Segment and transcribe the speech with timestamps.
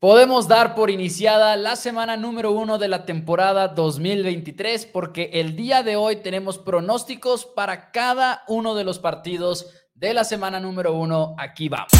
[0.00, 5.82] Podemos dar por iniciada la semana número uno de la temporada 2023 porque el día
[5.82, 11.34] de hoy tenemos pronósticos para cada uno de los partidos de la semana número uno.
[11.36, 11.92] Aquí vamos.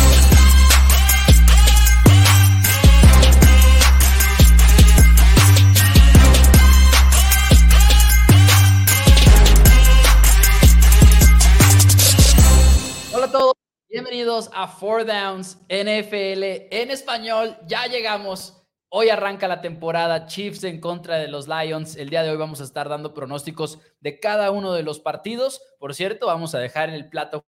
[13.92, 17.56] Bienvenidos a Four Downs NFL en español.
[17.66, 18.64] Ya llegamos.
[18.88, 21.96] Hoy arranca la temporada Chiefs en contra de los Lions.
[21.96, 25.60] El día de hoy vamos a estar dando pronósticos de cada uno de los partidos.
[25.80, 27.44] Por cierto, vamos a dejar en el plato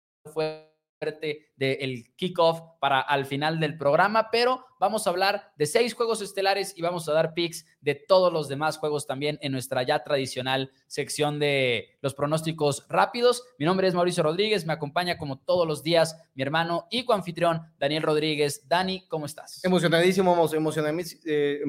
[0.98, 6.20] fuerte del kickoff para al final del programa, pero vamos a hablar de seis juegos
[6.22, 10.02] estelares y vamos a dar picks de todos los demás juegos también en nuestra ya
[10.02, 13.44] tradicional sección de los pronósticos rápidos.
[13.58, 17.62] Mi nombre es Mauricio Rodríguez, me acompaña como todos los días mi hermano y coanfitrión
[17.78, 18.68] Daniel Rodríguez.
[18.68, 19.64] Dani, ¿cómo estás?
[19.64, 21.22] Emocionadísimo, emocionadísimo.
[21.26, 21.60] Eh,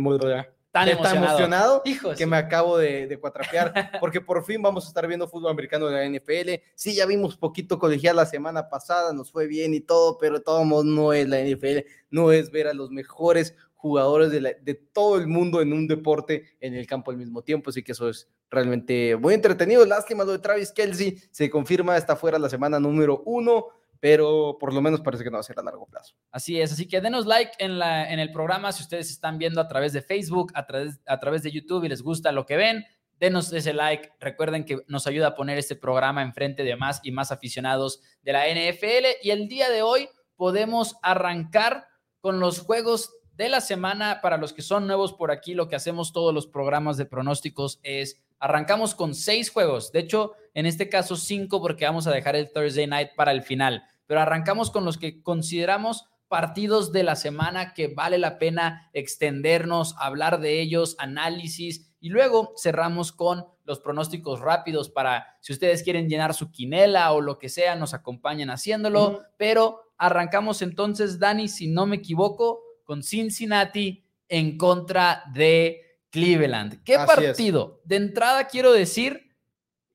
[0.72, 1.82] tan emocionado,
[2.18, 5.88] que me acabo de, de cuatrapear, porque por fin vamos a estar viendo fútbol americano
[5.88, 6.64] de la NFL.
[6.76, 10.86] Sí, ya vimos poquito colegial la semana pasada, nos fue bien y todo, pero modos
[10.86, 15.28] no es la NFL, no es ver a los mejores jugadores de, de, todo el
[15.28, 19.16] mundo en un deporte en el campo al mismo tiempo, así que eso es realmente
[19.16, 19.86] muy entretenido.
[19.86, 23.68] Lástima lo de Travis Kelsey, se confirma, está fuera la semana número uno
[24.00, 26.16] pero por lo menos parece que no va a ser a largo plazo.
[26.32, 29.60] Así es, así que denos like en, la, en el programa si ustedes están viendo
[29.60, 32.58] a través de Facebook, a través, a través de YouTube y les gusta lo que
[32.58, 32.86] ven.
[33.20, 34.14] Denos ese like.
[34.22, 38.32] Recuerden que nos ayuda a poner este programa enfrente de más y más aficionados de
[38.32, 39.06] la NFL.
[39.22, 41.88] Y el día de hoy podemos arrancar
[42.22, 44.22] con los juegos de la semana.
[44.22, 47.82] Para los que son nuevos por aquí, lo que hacemos todos los programas de pronósticos
[47.84, 49.92] es arrancamos con seis juegos.
[49.92, 53.44] De hecho, en este caso cinco porque vamos a dejar el Thursday Night para el
[53.44, 53.84] final.
[54.08, 59.96] Pero arrancamos con los que consideramos partidos de la semana que vale la pena extendernos,
[59.98, 61.92] hablar de ellos, análisis.
[62.00, 67.22] Y luego cerramos con los pronósticos rápidos para si ustedes quieren llenar su quinela o
[67.22, 73.04] lo que sea, nos acompañen haciéndolo, pero arrancamos entonces, Dani, si no me equivoco, con
[73.04, 76.84] Cincinnati en contra de Cleveland.
[76.84, 77.82] ¿Qué partido?
[77.86, 79.30] De entrada quiero decir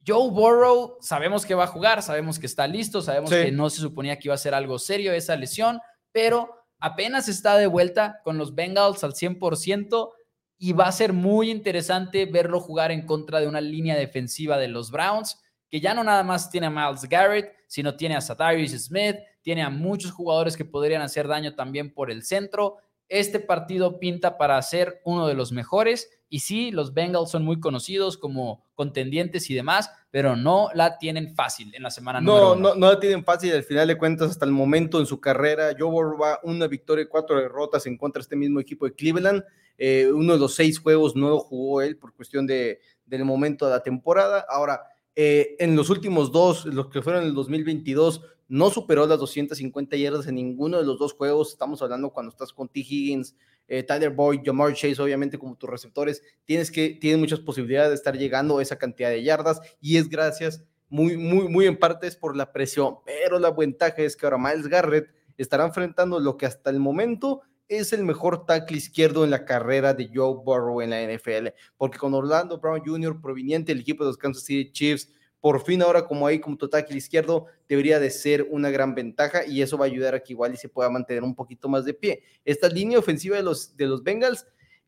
[0.07, 3.81] Joe Burrow, sabemos que va a jugar, sabemos que está listo, sabemos que no se
[3.81, 5.81] suponía que iba a ser algo serio esa lesión,
[6.13, 10.11] pero apenas está de vuelta con los Bengals al 100%
[10.59, 14.69] y va a ser muy interesante verlo jugar en contra de una línea defensiva de
[14.69, 18.73] los Browns, que ya no nada más tiene a Miles Garrett, sino tiene a Satarius
[18.73, 22.77] Smith, tiene a muchos jugadores que podrían hacer daño también por el centro.
[23.15, 27.61] Este partido pinta para ser uno de los mejores y sí, los Bengals son muy
[27.61, 32.57] conocidos como contendientes y demás, pero no la tienen fácil en la semana no, número
[32.57, 33.53] No, no la tienen fácil.
[33.53, 37.05] Al final de cuentas, hasta el momento en su carrera, Joe Burrow va una victoria
[37.05, 39.45] y cuatro derrotas en contra de este mismo equipo de Cleveland.
[39.79, 43.67] Eh, uno de los seis juegos no lo jugó él por cuestión de, del momento
[43.67, 44.45] de la temporada.
[44.49, 44.81] Ahora,
[45.17, 49.97] eh, en los últimos dos, los que fueron en el 2022, no superó las 250
[49.97, 51.51] yardas en ninguno de los dos juegos.
[51.51, 52.81] Estamos hablando cuando estás con T.
[52.81, 53.35] Higgins,
[53.69, 57.95] eh, Tyler Boyd, Jamar Chase, obviamente como tus receptores, tienes que, tienen muchas posibilidades de
[57.97, 62.07] estar llegando a esa cantidad de yardas y es gracias, muy, muy, muy en parte
[62.07, 65.09] es por la presión, pero la ventaja es que ahora Miles Garrett
[65.39, 69.95] estará enfrentando lo que hasta el momento es el mejor tackle izquierdo en la carrera
[69.95, 74.11] de Joe Burrow en la NFL, porque con Orlando Brown Jr., proveniente del equipo de
[74.11, 78.47] los Kansas City Chiefs, por fin ahora como ahí como tackle izquierdo debería de ser
[78.51, 81.23] una gran ventaja y eso va a ayudar a que igual y se pueda mantener
[81.23, 82.23] un poquito más de pie.
[82.47, 84.47] Esta línea ofensiva de los, de los Bengals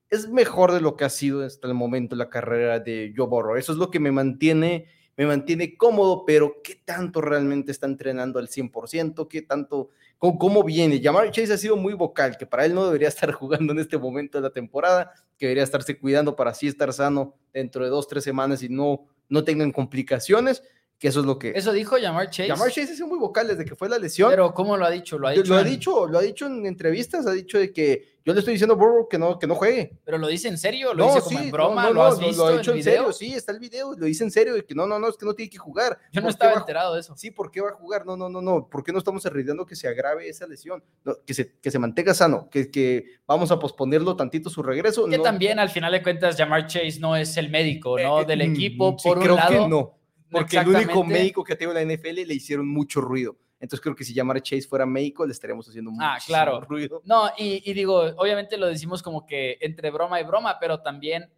[0.09, 3.57] es mejor de lo que ha sido hasta el momento la carrera de Joe Burrow.
[3.57, 4.87] Eso es lo que me mantiene,
[5.17, 9.29] me mantiene cómodo, pero ¿qué tanto realmente está entrenando al 100%?
[9.29, 11.01] ¿Qué tanto, cómo, cómo viene?
[11.03, 13.99] Jamar Chase ha sido muy vocal, que para él no debería estar jugando en este
[13.99, 18.07] momento de la temporada, que debería estarse cuidando para así estar sano dentro de dos,
[18.09, 20.63] tres semanas y no no tengan complicaciones,
[20.99, 21.53] que eso es lo que...
[21.55, 22.49] Eso dijo Jamar Chase.
[22.49, 24.31] Jamar Chase es muy vocal desde que fue la lesión.
[24.31, 25.19] Pero ¿cómo lo ha dicho?
[25.19, 28.17] Lo ha dicho, lo, ha dicho lo ha dicho en entrevistas, ha dicho de que
[28.25, 29.99] yo le estoy diciendo a Burrow que no, que no juegue.
[30.05, 30.95] ¿Pero lo dice en serio?
[30.95, 31.91] ¿Lo dice como en broma?
[31.91, 34.31] ¿Lo has visto lo, ha dicho en serio, sí, está el video, lo dice en
[34.31, 35.99] serio, de que no, no, no, es que no tiene que jugar.
[36.11, 37.15] Yo no estaba enterado de eso.
[37.17, 38.05] Sí, ¿por qué va a jugar?
[38.05, 40.83] No, no, no, no, ¿por qué no estamos arriesgando que se agrave esa lesión?
[41.25, 45.07] que, se, que se mantenga sano, que, que vamos a posponerlo tantito su regreso.
[45.07, 48.23] Que también, al final de cuentas, Jamar Chase no es el médico, ¿no?
[48.23, 49.51] Eh, Del mm, equipo, por un lado.
[49.51, 49.97] Que no
[50.31, 53.37] porque el único médico que ha tenido la NFL le hicieron mucho ruido.
[53.59, 56.61] Entonces creo que si llamar Chase fuera médico, le estaríamos haciendo mucho ah, claro.
[56.61, 57.03] ruido.
[57.05, 61.31] No, y, digo, obviamente lo decimos como que entre broma y broma, pero también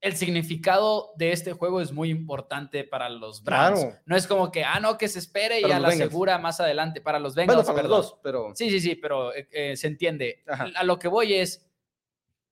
[0.00, 3.86] el significado de este juego es muy importante para los Browns.
[4.04, 7.00] No es como que, ah, no, que se espere y a la segura más adelante.
[7.00, 8.52] Para los Bengals, bueno, para los dos, pero...
[8.54, 10.42] Sí, sí, sí, pero eh, eh, se entiende.
[10.74, 11.69] A lo que voy es,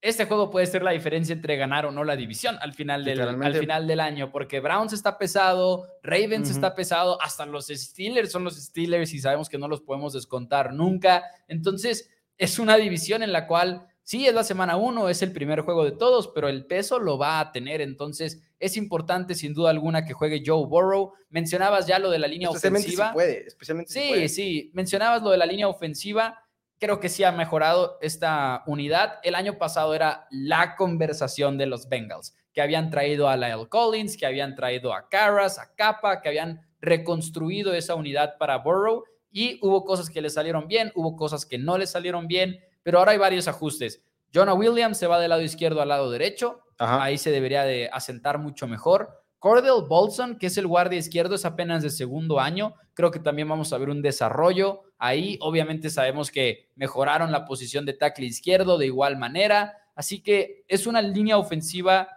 [0.00, 3.20] este juego puede ser la diferencia entre ganar o no la división al final del,
[3.20, 8.44] al final del año, porque Browns está pesado, Ravens está pesado, hasta los Steelers son
[8.44, 11.24] los Steelers y sabemos que no los podemos descontar nunca.
[11.48, 15.62] Entonces, es una división en la cual sí es la semana uno, es el primer
[15.62, 17.80] juego de todos, pero el peso lo va a tener.
[17.80, 21.12] Entonces, es importante sin duda alguna que juegue Joe Burrow.
[21.28, 23.12] Mencionabas ya lo de la línea ofensiva.
[23.12, 24.28] puede, especialmente sí, puede.
[24.28, 26.38] sí, mencionabas lo de la línea ofensiva
[26.78, 29.18] creo que sí ha mejorado esta unidad.
[29.22, 34.16] El año pasado era la conversación de los Bengals, que habían traído a Lyle Collins,
[34.16, 39.58] que habían traído a Carras, a Capa, que habían reconstruido esa unidad para Burrow y
[39.62, 43.12] hubo cosas que le salieron bien, hubo cosas que no le salieron bien, pero ahora
[43.12, 44.02] hay varios ajustes.
[44.32, 48.38] Jonah Williams se va del lado izquierdo al lado derecho, ahí se debería de asentar
[48.38, 49.22] mucho mejor.
[49.38, 52.74] Cordell Bolson, que es el guardia izquierdo, es apenas de segundo año.
[52.94, 55.38] Creo que también vamos a ver un desarrollo ahí.
[55.40, 59.76] Obviamente sabemos que mejoraron la posición de tackle izquierdo de igual manera.
[59.94, 62.08] Así que es una línea ofensiva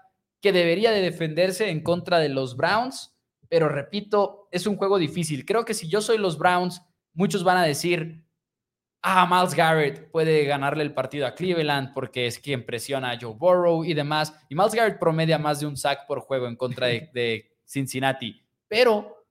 [0.42, 3.16] que debería de defenderse en contra de los Browns.
[3.50, 5.46] Pero repito, es un juego difícil.
[5.46, 6.82] Creo que si yo soy los Browns,
[7.14, 8.24] muchos van a decir,
[9.02, 13.34] ah, Miles Garrett puede ganarle el partido a Cleveland porque es quien presiona a Joe
[13.34, 14.34] Burrow y demás.
[14.50, 18.44] Y Miles Garrett promedia más de un sack por juego en contra de, Cincinnati.
[18.68, 19.26] Pero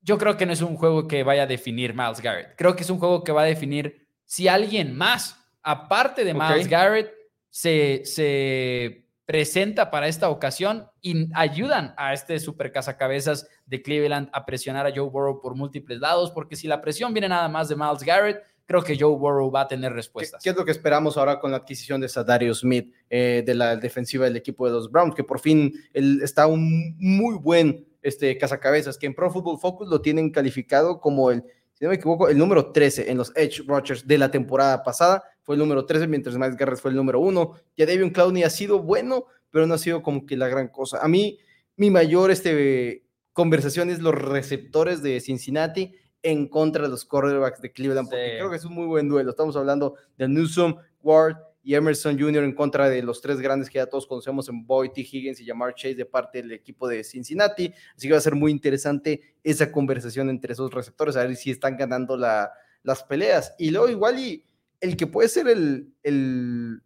[0.00, 2.54] yo creo que no es un juego que vaya a definir Miles Garrett.
[2.56, 6.68] Creo que es un juego que va a definir si alguien más, aparte de Miles
[6.68, 7.12] Garrett,
[7.50, 14.44] se, se presenta para esta ocasión y ayudan a este super cazacabezas de Cleveland a
[14.44, 17.76] presionar a Joe Burrow por múltiples lados, porque si la presión viene nada más de
[17.76, 20.42] Miles Garrett, creo que Joe Burrow va a tener respuestas.
[20.42, 23.76] ¿Qué, es lo que esperamos ahora con la adquisición de Sadario Smith eh, de la
[23.76, 25.14] defensiva del equipo de los Browns?
[25.14, 29.88] Que por fin él está un muy buen este, cazacabezas, que en Pro Football Focus
[29.88, 31.44] lo tienen calificado como el,
[31.74, 35.22] si no me equivoco, el número 13 en los Edge Rushers de la temporada pasada.
[35.42, 37.54] Fue el número 13, mientras Miles Garrett fue el número 1.
[37.76, 40.98] Ya David Clowney ha sido bueno, pero no ha sido como que la gran cosa.
[41.02, 41.38] A mí,
[41.76, 47.72] mi mayor este, conversación es los receptores de Cincinnati en contra de los quarterbacks de
[47.72, 49.30] Cleveland, porque creo que es un muy buen duelo.
[49.30, 52.44] Estamos hablando de Newsom, Ward y Emerson Jr.
[52.44, 55.00] en contra de los tres grandes que ya todos conocemos en Boyd, T.
[55.00, 57.72] Higgins y Jamar Chase de parte del equipo de Cincinnati.
[57.96, 61.50] Así que va a ser muy interesante esa conversación entre esos receptores, a ver si
[61.50, 62.52] están ganando la,
[62.82, 63.54] las peleas.
[63.58, 64.44] Y luego igual y
[64.80, 66.82] el que puede ser el, el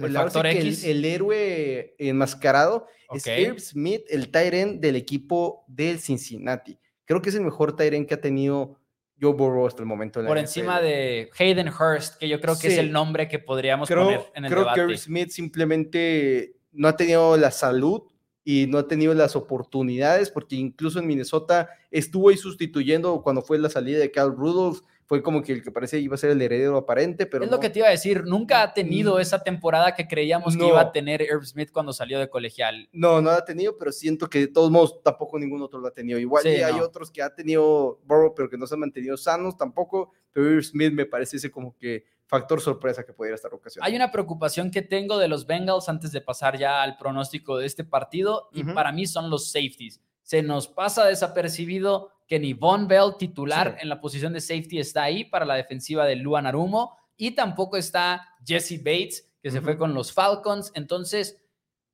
[0.00, 0.84] el, factor X.
[0.84, 6.78] El, héroe enmascarado es Herb Smith, el Tyrant del equipo del Cincinnati.
[7.04, 8.76] Creo que es el mejor Tyrant que ha tenido
[9.20, 10.24] Joe Burrow hasta el momento.
[10.24, 14.20] Por encima de Hayden Hurst, que yo creo que es el nombre que podríamos poner
[14.34, 14.80] en el creo debate.
[14.80, 18.02] Creo que Smith simplemente no ha tenido la salud
[18.44, 23.58] y no ha tenido las oportunidades, porque incluso en Minnesota estuvo ahí sustituyendo cuando fue
[23.58, 24.80] la salida de Cal Rudolph,
[25.12, 27.44] fue como que el que parece iba a ser el heredero aparente, pero...
[27.44, 29.20] Es lo que te iba a decir, nunca ha tenido mm.
[29.20, 32.88] esa temporada que creíamos que iba a tener Herb Smith cuando salió de colegial.
[32.92, 35.90] No, no ha tenido, pero siento que de todos modos tampoco ningún otro lo ha
[35.92, 36.18] tenido.
[36.18, 40.12] Igual hay otros que ha tenido Burrow, pero que no se han mantenido sanos tampoco,
[40.32, 43.86] pero Herb Smith me parece ese como que factor sorpresa que pudiera estar ocasionando.
[43.86, 47.66] Hay una preocupación que tengo de los Bengals antes de pasar ya al pronóstico de
[47.66, 50.00] este partido, y para mí son los safeties.
[50.22, 55.02] Se nos pasa desapercibido que ni Von Bell, titular en la posición de safety, está
[55.02, 59.76] ahí para la defensiva de Luan Arumo y tampoco está Jesse Bates, que se fue
[59.76, 60.72] con los Falcons.
[60.74, 61.42] Entonces,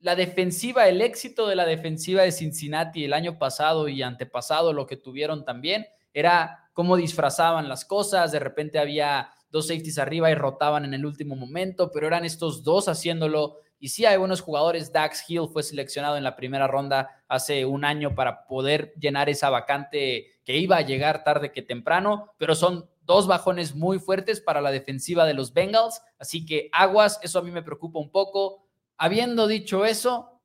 [0.00, 4.86] la defensiva, el éxito de la defensiva de Cincinnati el año pasado y antepasado, lo
[4.86, 8.30] que tuvieron también, era cómo disfrazaban las cosas.
[8.30, 12.62] De repente había dos safeties arriba y rotaban en el último momento, pero eran estos
[12.62, 14.92] dos haciéndolo y sí hay buenos jugadores.
[14.92, 19.50] Dax Hill fue seleccionado en la primera ronda hace un año para poder llenar esa
[19.50, 24.60] vacante que iba a llegar tarde que temprano, pero son dos bajones muy fuertes para
[24.60, 26.02] la defensiva de los Bengals.
[26.18, 28.66] Así que aguas, eso a mí me preocupa un poco.
[28.96, 30.40] Habiendo dicho eso,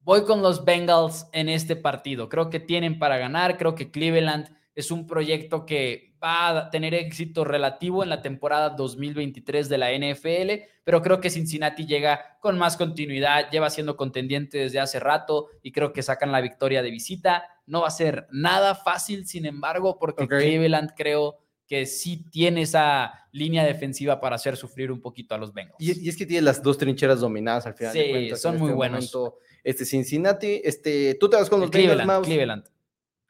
[0.00, 2.28] voy con los Bengals en este partido.
[2.28, 3.56] Creo que tienen para ganar.
[3.56, 8.70] Creo que Cleveland es un proyecto que va a tener éxito relativo en la temporada
[8.70, 14.58] 2023 de la NFL, pero creo que Cincinnati llega con más continuidad, lleva siendo contendiente
[14.58, 17.44] desde hace rato y creo que sacan la victoria de visita.
[17.66, 23.12] No va a ser nada fácil, sin embargo, porque Cleveland creo que sí tiene esa
[23.30, 25.76] línea defensiva para hacer sufrir un poquito a los Bengals.
[25.78, 27.92] Y, es que tiene las dos trincheras dominadas al final.
[27.92, 29.12] Sí, son muy este buenos.
[29.62, 32.64] este Cincinnati, este, tú te vas con los Cleveland, Cleveland.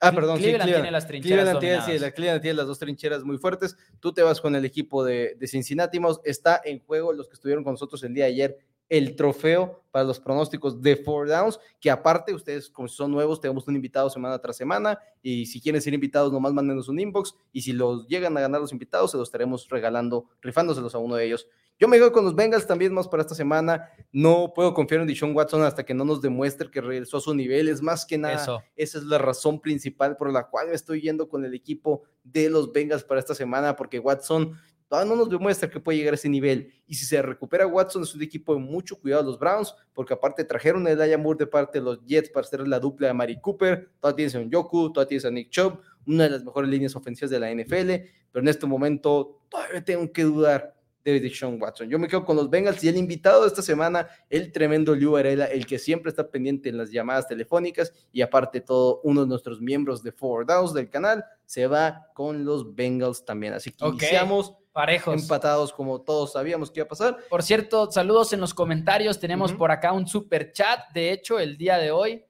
[0.00, 2.78] Ah, perdón, Cleveland, sí, tiene las trincheras Cleveland tiene, sí, la Cleveland tiene las dos
[2.78, 3.76] trincheras muy fuertes.
[4.00, 7.62] Tú te vas con el equipo de, de Cincinnati, está en juego los que estuvieron
[7.62, 8.58] con nosotros el día de ayer
[8.90, 13.66] el trofeo para los pronósticos de Four Downs, que aparte ustedes como son nuevos tenemos
[13.66, 17.62] un invitado semana tras semana y si quieren ser invitados nomás mándenos un inbox y
[17.62, 21.24] si los llegan a ganar los invitados se los estaremos regalando, rifándoselos a uno de
[21.24, 21.48] ellos.
[21.78, 23.88] Yo me quedo con los Bengals también más para esta semana.
[24.12, 27.34] No puedo confiar en Dishon Watson hasta que no nos demuestre que regresó a su
[27.34, 27.68] nivel.
[27.68, 31.26] Es más que nada, esa es la razón principal por la cual me estoy yendo
[31.30, 34.58] con el equipo de los Bengals para esta semana, porque Watson
[34.90, 36.74] todavía no nos demuestra que puede llegar a ese nivel.
[36.88, 40.44] Y si se recupera Watson, es un equipo de mucho cuidado los Browns, porque aparte
[40.44, 43.88] trajeron a Elijah de parte de los Jets para hacer la dupla de Mari Cooper.
[44.00, 45.78] Todavía tienes a un Yoku, todavía tienes a Nick Chubb,
[46.08, 50.10] una de las mejores líneas ofensivas de la NFL, pero en este momento todavía tengo
[50.10, 51.88] que dudar de Sean Watson.
[51.88, 55.12] Yo me quedo con los Bengals y el invitado de esta semana, el tremendo Liu
[55.12, 59.26] Varela, el que siempre está pendiente en las llamadas telefónicas y aparte todo uno de
[59.26, 63.54] nuestros miembros de Four Downs del canal, se va con los Bengals también.
[63.54, 65.22] Así que iniciamos parejos.
[65.22, 67.18] Empatados como todos sabíamos que iba a pasar.
[67.28, 69.18] Por cierto, saludos en los comentarios.
[69.18, 70.80] Tenemos por acá un super chat.
[70.94, 72.24] De hecho, el día de hoy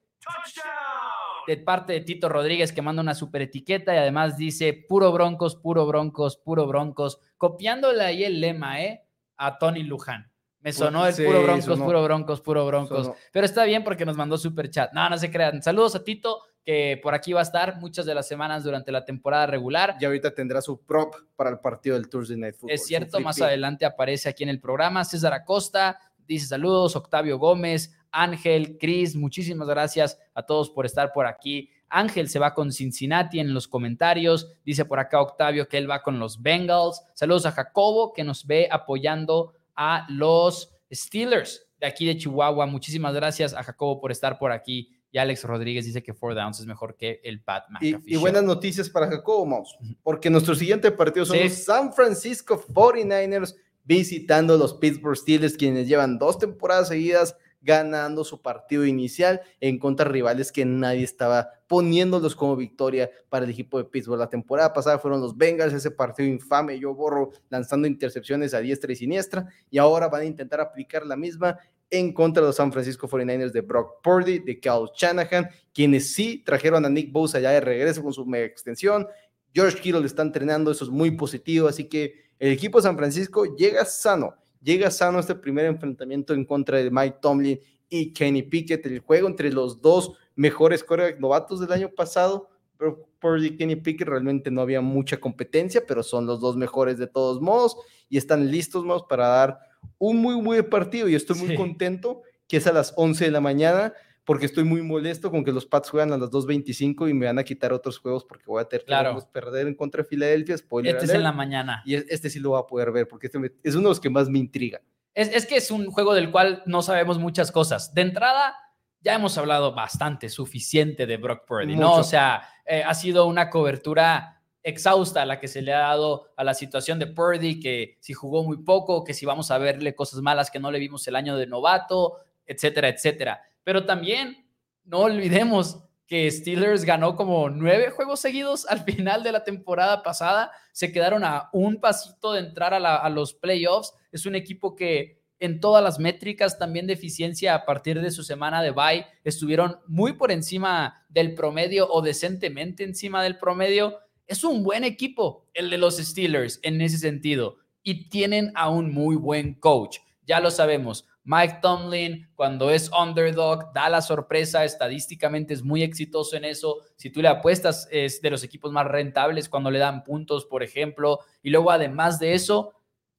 [1.50, 5.56] de parte de Tito Rodríguez que manda una super etiqueta y además dice puro broncos,
[5.56, 9.02] puro broncos, puro broncos, copiándole ahí el lema, ¿eh?
[9.36, 10.30] A Tony Luján.
[10.60, 13.10] Me sonó el puro broncos, puro broncos, puro broncos.
[13.32, 14.92] Pero está bien porque nos mandó super chat.
[14.92, 15.60] No, no se crean.
[15.60, 19.04] Saludos a Tito, que por aquí va a estar muchas de las semanas durante la
[19.04, 19.96] temporada regular.
[19.98, 22.74] Y ahorita tendrá su prop para el partido del Thursday Night Football.
[22.74, 25.04] Es cierto, más adelante aparece aquí en el programa.
[25.04, 26.94] César Acosta dice saludos.
[26.94, 31.70] Octavio Gómez, Ángel, Cris, muchísimas gracias a todos por estar por aquí.
[31.88, 34.52] Ángel se va con Cincinnati en los comentarios.
[34.64, 37.02] Dice por acá Octavio que él va con los Bengals.
[37.14, 42.66] Saludos a Jacobo que nos ve apoyando a los Steelers de aquí de Chihuahua.
[42.66, 44.90] Muchísimas gracias a Jacobo por estar por aquí.
[45.12, 47.98] Y Alex Rodríguez dice que Four Downs es mejor que el Pat McAfee.
[48.06, 53.56] Y, buenas noticias para Jacobo, Mouse, porque nuestro siguiente partido son los San Francisco 49ers
[53.82, 60.06] visitando los Pittsburgh Steelers, quienes llevan dos temporadas seguidas ganando su partido inicial en contra
[60.06, 64.18] de rivales que nadie estaba poniéndolos como victoria para el equipo de Pittsburgh.
[64.18, 68.92] La temporada pasada fueron los Bengals, ese partido infame, yo borro lanzando intercepciones a diestra
[68.92, 71.58] y siniestra, y ahora van a intentar aplicar la misma
[71.90, 76.42] en contra de los San Francisco 49ers de Brock Purdy, de Kyle Shanahan, quienes sí
[76.44, 79.06] trajeron a Nick Bosa ya de regreso con su mega extensión.
[79.52, 83.56] George Kittle está entrenando, eso es muy positivo, así que el equipo de San Francisco
[83.56, 88.84] llega sano llega sano este primer enfrentamiento en contra de Mike Tomlin y Kenny Pickett,
[88.86, 90.84] el juego entre los dos mejores
[91.18, 96.26] novatos del año pasado, pero por Kenny Pickett realmente no había mucha competencia, pero son
[96.26, 97.76] los dos mejores de todos modos
[98.08, 99.58] y están listos más para dar
[99.98, 101.08] un muy buen partido.
[101.08, 103.92] Y estoy muy contento que es a las 11 de la mañana
[104.24, 107.38] porque estoy muy molesto con que los Pats juegan a las 2.25 y me van
[107.38, 110.54] a quitar otros juegos porque voy a tener que perder en contra de Filadelfia.
[110.54, 111.82] este es en la mañana.
[111.84, 114.10] Y este sí lo voy a poder ver porque este es uno de los que
[114.10, 114.80] más me intriga.
[115.14, 117.92] Es, es que es un juego del cual no sabemos muchas cosas.
[117.94, 118.54] De entrada,
[119.00, 121.94] ya hemos hablado bastante, suficiente de Brock Purdy, ¿no?
[121.94, 126.44] O sea, eh, ha sido una cobertura exhausta la que se le ha dado a
[126.44, 130.20] la situación de Purdy, que si jugó muy poco, que si vamos a verle cosas
[130.20, 133.42] malas que no le vimos el año de novato, etcétera, etcétera.
[133.64, 134.46] Pero también
[134.84, 140.50] no olvidemos que Steelers ganó como nueve juegos seguidos al final de la temporada pasada.
[140.72, 143.94] Se quedaron a un pasito de entrar a, los playoffs.
[144.10, 148.24] Es un equipo que en todas las métricas, también de eficiencia a partir de su
[148.24, 154.00] semana de bye, estuvieron muy por encima del promedio o decentemente encima del promedio.
[154.26, 158.92] Es un buen equipo el de los Steelers en ese sentido y tienen a un
[158.92, 159.98] muy buen coach.
[160.26, 166.36] Ya lo sabemos, Mike Tomlin, cuando es underdog, da la sorpresa, estadísticamente es muy exitoso
[166.36, 166.78] en eso.
[166.96, 170.64] Si tú le apuestas, es de los equipos más rentables cuando le dan puntos, por
[170.64, 171.20] ejemplo.
[171.40, 172.74] Y luego, además de eso,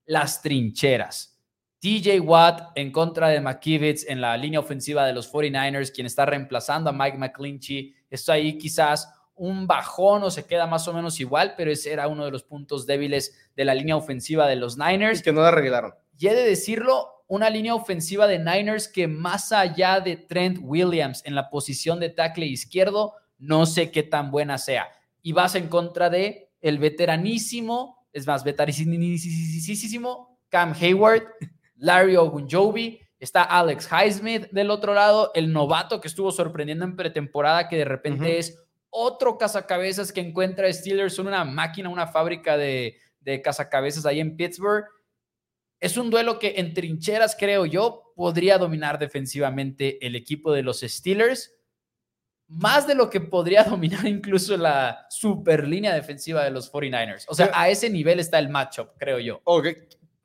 [0.05, 1.39] las trincheras.
[1.79, 6.25] TJ Watt en contra de McKivitz en la línea ofensiva de los 49ers, quien está
[6.25, 7.95] reemplazando a Mike McClinchy.
[8.09, 12.09] Esto ahí quizás un bajón o se queda más o menos igual, pero ese era
[12.09, 15.23] uno de los puntos débiles de la línea ofensiva de los Niners.
[15.23, 15.93] que no la arreglaron.
[16.17, 21.23] Y he de decirlo, una línea ofensiva de Niners que más allá de Trent Williams
[21.25, 24.89] en la posición de tackle izquierdo, no sé qué tan buena sea.
[25.21, 31.23] Y vas en contra de el veteranísimo, es más, veteranísimo Cam Hayward,
[31.77, 37.69] Larry Ogunjobi, está Alex Highsmith del otro lado, el novato que estuvo sorprendiendo en pretemporada,
[37.69, 42.97] que de repente es otro cazacabezas que encuentra Steelers, son una máquina, una fábrica de,
[43.21, 44.83] de cazacabezas ahí en Pittsburgh
[45.81, 50.81] es un duelo que en trincheras, creo yo, podría dominar defensivamente el equipo de los
[50.81, 51.55] Steelers,
[52.47, 57.25] más de lo que podría dominar incluso la super línea defensiva de los 49ers.
[57.27, 59.41] O sea, a ese nivel está el matchup, creo yo.
[59.43, 59.67] Ok,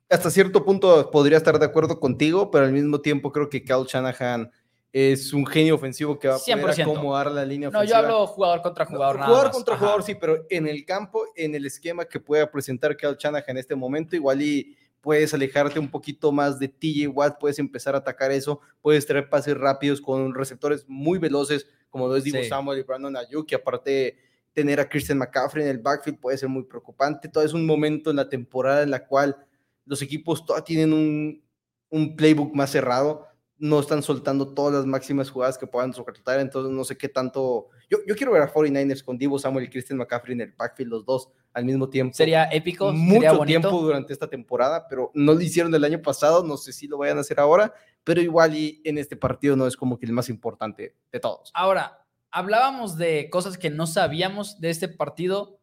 [0.09, 3.85] hasta cierto punto podría estar de acuerdo contigo, pero al mismo tiempo creo que Kyle
[3.87, 4.51] Shanahan
[4.93, 8.01] es un genio ofensivo que va a poder acomodar la línea no, ofensiva.
[8.01, 9.25] No, yo hablo jugador contra jugador.
[9.25, 13.17] jugador contra jugador, sí, pero en el campo, en el esquema que pueda presentar Kyle
[13.17, 17.57] Shanahan en este momento, igual y puedes alejarte un poquito más de TJ Watt, puedes
[17.59, 22.25] empezar a atacar eso, puedes tener pases rápidos con receptores muy veloces, como lo es
[22.25, 24.17] Divo Samuel y Brandon Ayuk, que aparte
[24.51, 27.29] tener a Christian McCaffrey en el backfield puede ser muy preocupante.
[27.29, 29.37] Todo es un momento en la temporada en la cual
[29.85, 31.41] los equipos todavía tienen un,
[31.87, 33.27] un playbook más cerrado,
[33.59, 37.69] no están soltando todas las máximas jugadas que puedan soportar, entonces no sé qué tanto.
[37.89, 40.91] Yo, yo quiero ver a 49ers con Divo Samuel y Christian McCaffrey en el backfield,
[40.91, 42.13] los dos al mismo tiempo.
[42.13, 42.93] Sería épico.
[42.93, 46.87] Mucho tiempo durante esta temporada, pero no lo hicieron el año pasado, no sé si
[46.87, 47.73] lo vayan a hacer ahora,
[48.03, 51.51] pero igual y en este partido no es como que el más importante de todos.
[51.53, 55.59] Ahora, hablábamos de cosas que no sabíamos de este partido.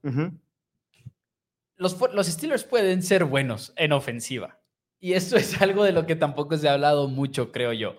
[1.76, 4.58] los, los Steelers pueden ser buenos en ofensiva.
[5.04, 7.96] Y esto es algo de lo que tampoco se ha hablado mucho, creo yo.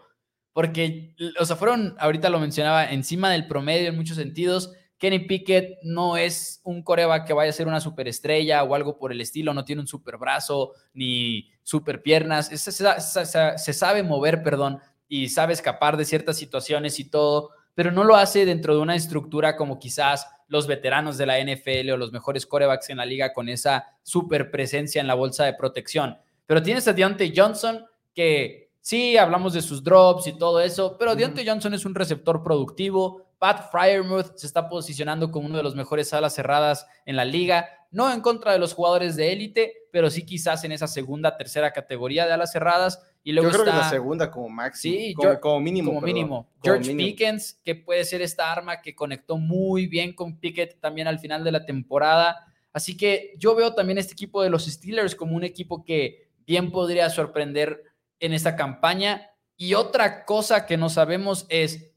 [0.54, 4.74] Porque, o sea, fueron, ahorita lo mencionaba, encima del promedio en muchos sentidos.
[4.98, 9.12] Kenny Pickett no es un coreback que vaya a ser una superestrella o algo por
[9.12, 14.80] el estilo, no tiene un super brazo ni super piernas, se, se, sabe mover, perdón,
[15.08, 18.96] y sabe escapar de ciertas situaciones y todo, pero no lo hace dentro de una
[18.96, 23.32] estructura como quizás los veteranos de la NFL o los mejores corebacks en la liga
[23.32, 26.18] con esa super presencia en la bolsa de protección.
[26.46, 31.16] Pero tienes a Deontay Johnson, que sí, hablamos de sus drops y todo eso, pero
[31.16, 33.26] Deontay Johnson es un receptor productivo.
[33.38, 37.68] Pat Fryermuth se está posicionando como uno de los mejores alas cerradas en la liga.
[37.92, 41.72] No en contra de los jugadores de élite, pero sí quizás en esa segunda, tercera
[41.72, 43.02] categoría de alas cerradas.
[43.24, 45.94] Y luego yo creo que la segunda como máximo, sí, como, mínimo.
[45.94, 46.50] Como mínimo.
[46.62, 51.20] George Pickens, que puede ser esta arma que conectó muy bien con Pickett también al
[51.20, 52.46] final de la temporada.
[52.72, 56.72] Así que yo veo también este equipo de los Steelers como un equipo que bien
[56.72, 57.84] podría sorprender
[58.20, 59.32] en esta campaña.
[59.58, 61.92] Y otra cosa que no sabemos es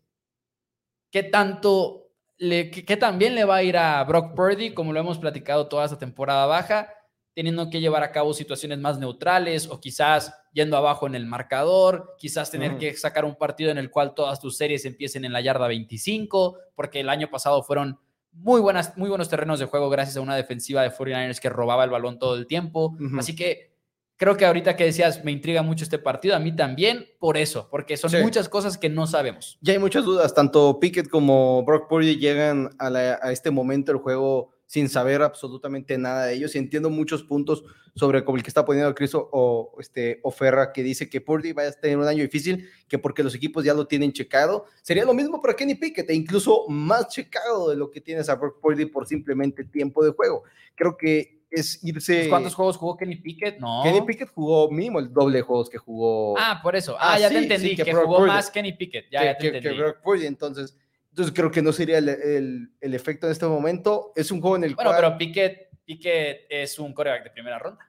[1.10, 5.18] qué tanto, le, qué, también le va a ir a Brock Purdy, como lo hemos
[5.18, 6.92] platicado toda esta temporada baja,
[7.34, 12.16] teniendo que llevar a cabo situaciones más neutrales o quizás yendo abajo en el marcador,
[12.18, 15.40] quizás tener que sacar un partido en el cual todas tus series empiecen en la
[15.40, 18.00] yarda 25, porque el año pasado fueron
[18.32, 21.84] muy, buenas, muy buenos terrenos de juego gracias a una defensiva de 49ers que robaba
[21.84, 22.96] el balón todo el tiempo.
[23.18, 23.77] Así que
[24.18, 27.68] Creo que ahorita que decías, me intriga mucho este partido, a mí también, por eso,
[27.70, 29.58] porque son muchas cosas que no sabemos.
[29.60, 34.50] Ya hay muchas dudas, tanto Pickett como Brock Purdy llegan a, este momento del juego
[34.66, 37.62] sin saber absolutamente nada de ellos y entiendo muchos puntos
[37.94, 41.68] sobre como el que está poniendo Cristo o, este, Oferra que dice que Purdy vaya
[41.68, 44.64] a tener un año difícil, que porque los equipos ya lo tienen checado.
[44.82, 48.34] Sería lo mismo para Kenny Pickett e incluso más checado de lo que tienes a
[48.34, 50.42] Brock Purdy por simplemente tiempo de juego.
[50.74, 52.28] Creo que es irse.
[52.28, 53.58] ¿Cuántos juegos jugó Kenny Pickett?
[53.58, 53.82] No.
[53.82, 56.38] Kenny Pickett jugó mínimo el doble de juegos que jugó.
[56.38, 56.96] Ah, por eso.
[56.98, 59.10] Ah, ya te entendí, que, jugó más Kenny Pickett.
[59.10, 60.26] Ya, ya te entendí.
[60.26, 60.76] entonces,
[61.10, 64.12] entonces creo que no sería el, el, efecto en este momento.
[64.14, 65.00] Es un juego en el bueno, cual.
[65.02, 67.84] Pero Pickett, Pickett es un coreback de primera ronda.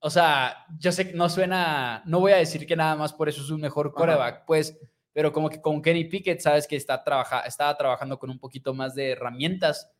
[0.00, 2.02] O sea, yo sé que no suena.
[2.06, 4.78] No voy a decir que nada más por eso es un mejor coreback, pues.
[5.12, 8.72] Pero como que con Kenny Pickett, sabes que está trabaja, estaba trabajando con un poquito
[8.72, 9.90] más de herramientas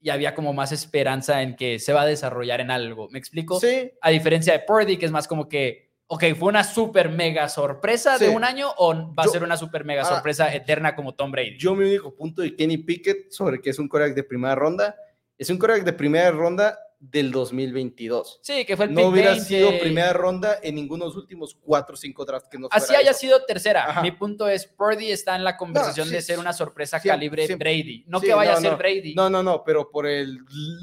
[0.00, 3.08] y había como más esperanza en que se va a desarrollar en algo.
[3.10, 3.60] ¿Me explico?
[3.60, 3.92] Sí.
[4.00, 8.18] A diferencia de Purdy, que es más como que, ok, fue una super mega sorpresa
[8.18, 11.30] de un año o va a ser una super mega ah, sorpresa eterna como Tom
[11.30, 11.58] Brady.
[11.58, 14.96] Yo mi único punto de Kenny Pickett sobre que es un coreback de primera ronda,
[15.36, 18.40] es un coreback de primera ronda del 2022.
[18.42, 21.94] Sí, que fue el No hubiera sido primera ronda en ninguno de los últimos cuatro
[21.94, 24.02] o cinco drafts que nos Así haya sido tercera.
[24.02, 28.04] Mi punto es, Purdy está en la conversación de ser una sorpresa calibre Brady.
[28.06, 29.14] No que vaya a ser Brady.
[29.14, 30.40] No, no, no, pero por el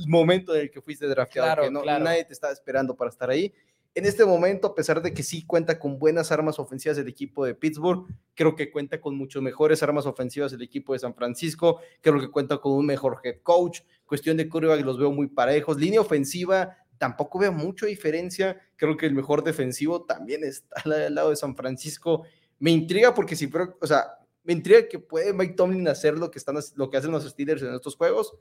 [0.08, 3.54] momento en el que fuiste drafteado, que no, nadie te estaba esperando para estar ahí
[3.98, 7.44] en este momento, a pesar de que sí cuenta con buenas armas ofensivas el equipo
[7.44, 8.06] de Pittsburgh,
[8.36, 12.30] creo que cuenta con mucho mejores armas ofensivas el equipo de San Francisco, creo que
[12.30, 16.78] cuenta con un mejor head coach, cuestión de que los veo muy parejos, línea ofensiva
[17.00, 21.56] tampoco veo mucha diferencia, creo que el mejor defensivo también está al lado de San
[21.56, 22.22] Francisco,
[22.60, 23.50] me intriga porque si,
[23.82, 27.10] o sea, me intriga que puede Mike Tomlin hacer lo que, están, lo que hacen
[27.10, 28.36] los Steelers en estos juegos,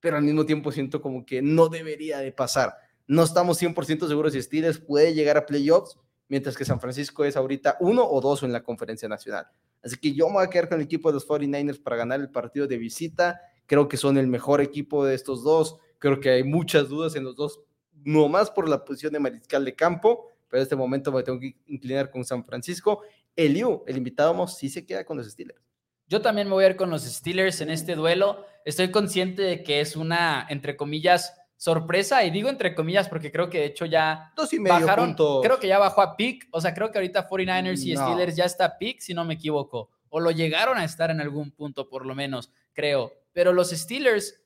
[0.00, 2.74] pero al mismo tiempo siento como que no debería de pasar
[3.06, 7.36] no estamos 100% seguros si Steelers puede llegar a playoffs, mientras que San Francisco es
[7.36, 9.46] ahorita uno o dos en la conferencia nacional.
[9.82, 12.20] Así que yo me voy a quedar con el equipo de los 49ers para ganar
[12.20, 13.40] el partido de visita.
[13.66, 15.76] Creo que son el mejor equipo de estos dos.
[15.98, 17.60] Creo que hay muchas dudas en los dos,
[18.04, 21.38] no más por la posición de mariscal de campo, pero en este momento me tengo
[21.38, 23.02] que inclinar con San Francisco.
[23.34, 25.60] Eliu, el invitado, sí se queda con los Steelers.
[26.08, 28.44] Yo también me voy a ir con los Steelers en este duelo.
[28.64, 33.48] Estoy consciente de que es una, entre comillas, sorpresa, y digo entre comillas porque creo
[33.48, 35.42] que de hecho ya Dos y medio bajaron, puntos.
[35.42, 38.02] creo que ya bajó a pick, o sea, creo que ahorita 49ers y No.
[38.06, 41.20] Steelers ya está a pick, si no me equivoco, o lo llegaron a estar en
[41.20, 44.42] algún punto por lo menos, creo, pero los Steelers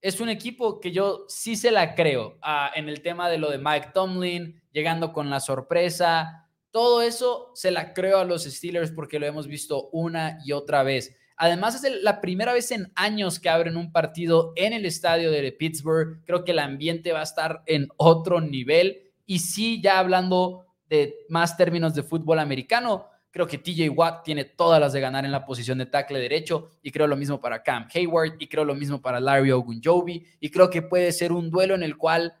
[0.00, 3.50] es un equipo que yo sí se la creo ah, en el tema de lo
[3.50, 8.90] de Mike Tomlin, llegando con la sorpresa, todo eso se la creo a los Steelers
[8.90, 11.16] porque lo hemos visto una y otra vez.
[11.36, 15.52] Además, es la primera vez en años que abren un partido en el estadio de
[15.52, 16.22] Pittsburgh.
[16.24, 19.12] Creo que el ambiente va a estar en otro nivel.
[19.26, 24.44] Y sí, ya hablando de más términos de fútbol americano, creo que TJ Watt tiene
[24.44, 26.70] todas las de ganar en la posición de tackle derecho.
[26.82, 28.36] Y creo lo mismo para Cam Hayward.
[28.38, 30.24] Y creo lo mismo para Larry Ogunjobi.
[30.38, 32.34] Y creo que puede ser un duelo en el cual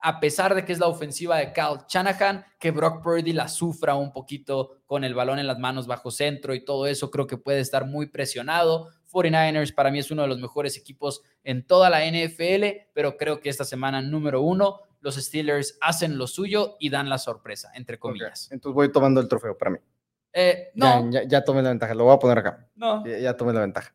[0.00, 3.94] a pesar de que es la ofensiva de Kyle Shanahan, que Brock Purdy la sufra
[3.94, 7.36] un poquito con el balón en las manos bajo centro y todo eso, creo que
[7.36, 8.88] puede estar muy presionado.
[9.12, 13.40] 49ers para mí es uno de los mejores equipos en toda la NFL, pero creo
[13.40, 17.98] que esta semana número uno, los Steelers hacen lo suyo y dan la sorpresa, entre
[17.98, 18.50] comillas.
[18.52, 19.78] Entonces voy tomando el trofeo para mí.
[20.32, 22.68] Eh, no, Ya, ya, ya tomé la ventaja, lo voy a poner acá.
[22.74, 23.92] no, Ya, ya tomé la ventaja.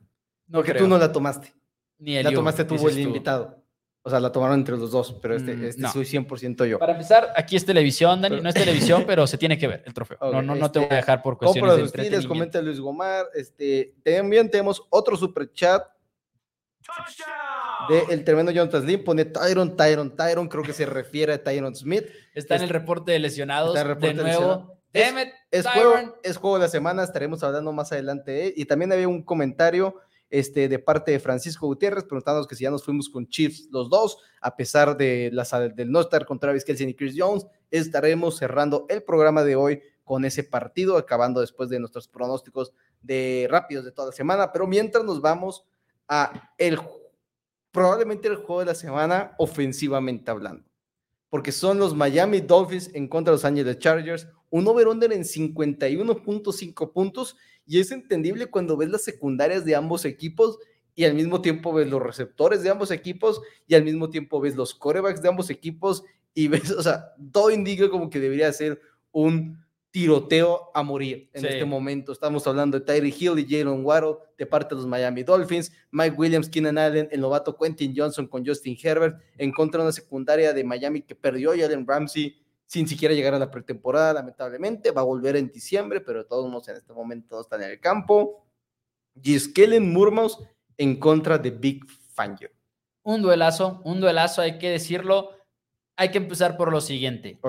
[0.48, 0.84] no Porque creo.
[0.84, 1.54] tú no la tomaste.
[1.98, 3.64] Ni La Eliu, tomaste tú el invitado.
[4.08, 5.92] O sea, la tomaron entre los dos, pero este, Mm, este no.
[5.92, 6.78] soy 100% yo.
[6.78, 8.36] Para empezar, aquí es televisión, Dani.
[8.36, 10.18] Pero- No es televisión, pero se tiene que ver el trofeo.
[10.22, 12.30] Ok, no, no, no te voy a este, dejar por cuestiones de los entretenimiento.
[12.30, 13.26] comenta Luis Gomar.
[13.34, 15.84] Este, también tenemos otro super chat
[17.90, 19.04] de el tremendo Jonathan Slim.
[19.04, 20.48] Pone Tyron, Tyron, Tyron.
[20.48, 22.06] Creo que se refiere a Tyron Smith.
[22.34, 23.70] Está en el Es- reporte de lesionados.
[23.70, 24.40] está el reporte de de nuevo.
[24.42, 24.72] lesionados.
[24.94, 28.48] Es- Damn it, Es juego, es juego de la semana, estaremos hablando más adelante de
[28.48, 28.54] él.
[28.56, 29.96] Y también había un comentario
[30.30, 33.90] este, de parte de Francisco Gutiérrez preguntándonos que si ya nos fuimos con Chiefs los
[33.90, 38.38] dos, a pesar de las, del no estar con Travis Kelsey y Chris Jones, estaremos
[38.38, 43.86] cerrando el programa de hoy con ese partido, acabando después de nuestros pronósticos de rápidos
[43.86, 44.52] de toda la semana.
[44.52, 45.66] Pero mientras nos vamos
[46.08, 46.80] a el
[47.72, 50.64] probablemente el juego de la semana ofensivamente hablando
[51.36, 54.26] porque son los Miami Dolphins en contra de los Angeles Chargers,
[54.58, 60.60] un over-under en 51.5 puntos, y es entendible cuando ves las secundarias de ambos equipos
[60.94, 64.56] y al mismo tiempo ves los receptores de ambos equipos y al mismo tiempo ves
[64.56, 68.80] los corebacks de ambos equipos y ves, o sea, todo indica como que debería ser
[69.12, 71.48] un tiroteo a morir en Sí.
[71.48, 72.12] este momento.
[72.12, 76.16] Estamos hablando de Tyree Hill y Jalen Waddle de parte de los Miami Dolphins, Mike
[76.18, 80.54] Williams, Keenan Allen, el novato Quentin Johnson con Justin Herbert en contra de una secundaria
[80.54, 82.36] de Miami que perdió a Jalen Ramsey
[82.66, 84.92] sin siquiera llegar a la pretemporada, lamentablemente.
[84.92, 87.72] Va a volver en diciembre, pero de todos modos en este momento no están en
[87.72, 88.46] el campo.
[89.22, 90.40] Giskellen Murmaus
[90.78, 92.50] en contra de Big Fangio.
[93.04, 95.32] Un duelazo, un duelazo, hay que decirlo.
[95.96, 97.40] Hay que empezar por lo siguiente.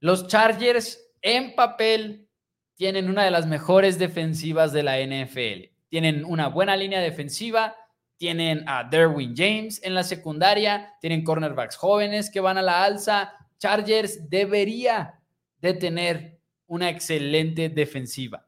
[0.00, 2.28] Los Chargers en papel
[2.74, 5.72] tienen una de las mejores defensivas de la NFL.
[5.88, 7.76] Tienen una buena línea defensiva,
[8.16, 13.32] tienen a Derwin James en la secundaria, tienen cornerbacks jóvenes que van a la alza.
[13.58, 15.20] Chargers debería
[15.60, 18.46] de tener una excelente defensiva.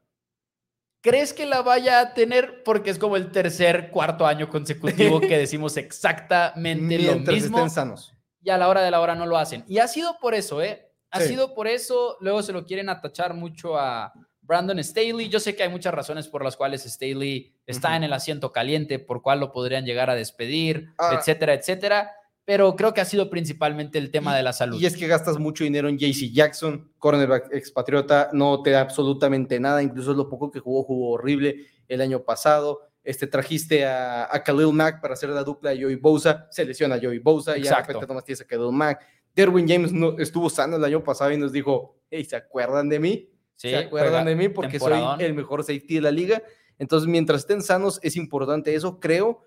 [1.01, 2.63] ¿Crees que la vaya a tener?
[2.63, 8.13] Porque es como el tercer, cuarto año consecutivo que decimos exactamente lo mismo estén sanos.
[8.41, 9.63] y a la hora de la hora no lo hacen.
[9.67, 10.91] Y ha sido por eso, ¿eh?
[11.11, 11.29] Ha Sí.
[11.29, 12.17] sido por eso.
[12.19, 15.29] Luego se lo quieren atachar mucho a Brandon Staley.
[15.29, 18.99] Yo sé que hay muchas razones por las cuales Staley está en el asiento caliente,
[18.99, 21.15] por cuál lo podrían llegar a despedir, Ah.
[21.17, 22.11] etcétera, etcétera.
[22.47, 24.79] Pero creo que ha sido principalmente el tema de la salud.
[24.79, 29.59] Y es que gastas mucho dinero en JC Jackson, cornerback expatriota, no te da absolutamente
[29.59, 32.83] nada, incluso lo poco que jugó, jugó horrible el año pasado.
[33.03, 36.95] Este, trajiste a, a Khalil Mack para hacer la dupla de Joey Bosa, se lesiona
[36.95, 37.87] a Joey Bosa y ya de Exacto.
[37.91, 39.05] repente nomás tienes a Khalil Mack.
[39.35, 42.99] Derwin James no, estuvo sano el año pasado y nos dijo, hey, ¿se acuerdan de
[43.01, 43.29] mí?
[43.57, 44.47] Sí, ¿Se acuerdan de mí?
[44.47, 45.17] Porque temporadón.
[45.17, 46.41] soy el mejor safety de la liga.
[46.79, 49.01] Entonces, mientras estén sanos, es importante eso.
[49.01, 49.43] Creo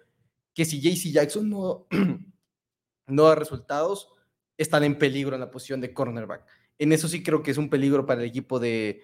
[0.53, 1.87] que si JC Jackson no,
[3.11, 4.09] no da resultados,
[4.57, 6.45] están en peligro en la posición de cornerback.
[6.79, 9.03] En eso sí creo que es un peligro para el equipo de,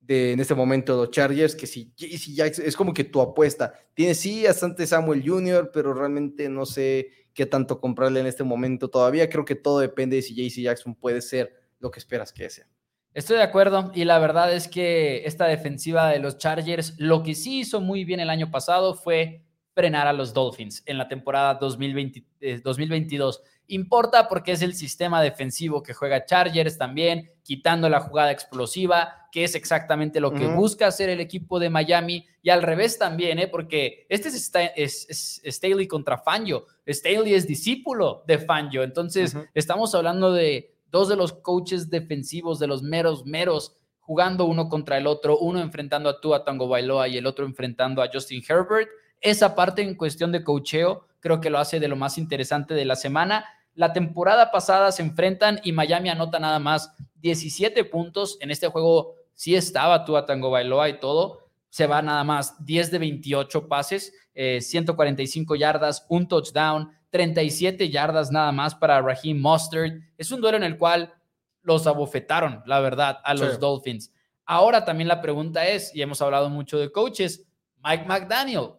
[0.00, 3.72] de en este momento, los Chargers, que si JC Jackson es como que tu apuesta.
[3.94, 8.44] Tiene sí a Sante Samuel Jr., pero realmente no sé qué tanto comprarle en este
[8.44, 9.28] momento todavía.
[9.30, 12.66] Creo que todo depende de si JC Jackson puede ser lo que esperas que sea.
[13.14, 17.34] Estoy de acuerdo y la verdad es que esta defensiva de los Chargers lo que
[17.34, 21.54] sí hizo muy bien el año pasado fue frenar a los Dolphins en la temporada
[21.54, 23.42] 2020, eh, 2022.
[23.68, 29.44] Importa porque es el sistema defensivo que juega Chargers también, quitando la jugada explosiva, que
[29.44, 33.48] es exactamente lo que busca hacer el equipo de Miami y al revés también, ¿eh?
[33.48, 36.66] porque este es, Sta- es- es Staley contra Fangio.
[36.86, 42.66] Staley es discípulo de Fangio, entonces estamos hablando de dos de los coaches defensivos, de
[42.66, 47.16] los meros, meros, jugando uno contra el otro, uno enfrentando a Tua Tango Bailoa y
[47.16, 48.90] el otro enfrentando a Justin Herbert.
[49.22, 52.84] Esa parte en cuestión de coacheo creo que lo hace de lo más interesante de
[52.84, 53.46] la semana.
[53.74, 58.36] La temporada pasada se enfrentan y Miami anota nada más 17 puntos.
[58.40, 61.38] En este juego sí estaba Tua Tango Bailoa y todo.
[61.70, 68.30] Se va nada más 10 de 28 pases, 145 eh, yardas, un touchdown, 37 yardas
[68.32, 69.92] nada más para Raheem Mustard.
[70.18, 71.14] Es un duelo en el cual
[71.62, 74.12] los abofetaron, la verdad, a los Dolphins.
[74.44, 77.46] Ahora también la pregunta es, y hemos hablado mucho de coaches,
[77.82, 78.72] Mike McDaniel,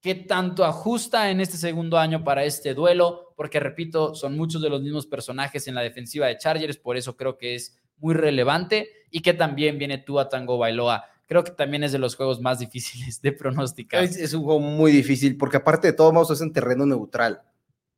[0.00, 3.32] ¿qué tanto ajusta en este segundo año para este duelo?
[3.36, 7.16] Porque repito, son muchos de los mismos personajes en la defensiva de Chargers, por eso
[7.16, 11.04] creo que es muy relevante y que también viene tú a Tango Bailoa.
[11.26, 14.04] Creo que también es de los juegos más difíciles de pronosticar.
[14.04, 17.42] Es, un juego muy difícil porque aparte de todo, vamos es en terreno neutral.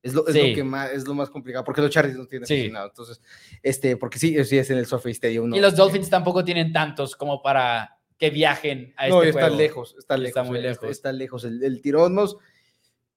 [0.00, 2.46] Es lo, es lo, que más, es lo más complicado, porque los Chargers no tienen
[2.46, 2.70] sí.
[2.72, 3.20] Entonces,
[3.62, 5.52] este, porque sí, sí es en el SoFi Stadium.
[5.52, 9.94] y los Dolphins tampoco tienen tantos como para que viajen a este no, está lejos,
[9.98, 10.28] está lejos.
[10.28, 10.90] Está muy lejos.
[10.90, 11.44] Está, lejos.
[11.44, 12.18] El, el tirón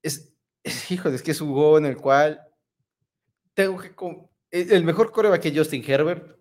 [0.03, 0.33] es,
[0.63, 2.41] es, hijo, es que es un juego en el cual
[3.53, 3.93] tengo que...
[4.51, 6.37] El mejor coreback que Justin Herbert,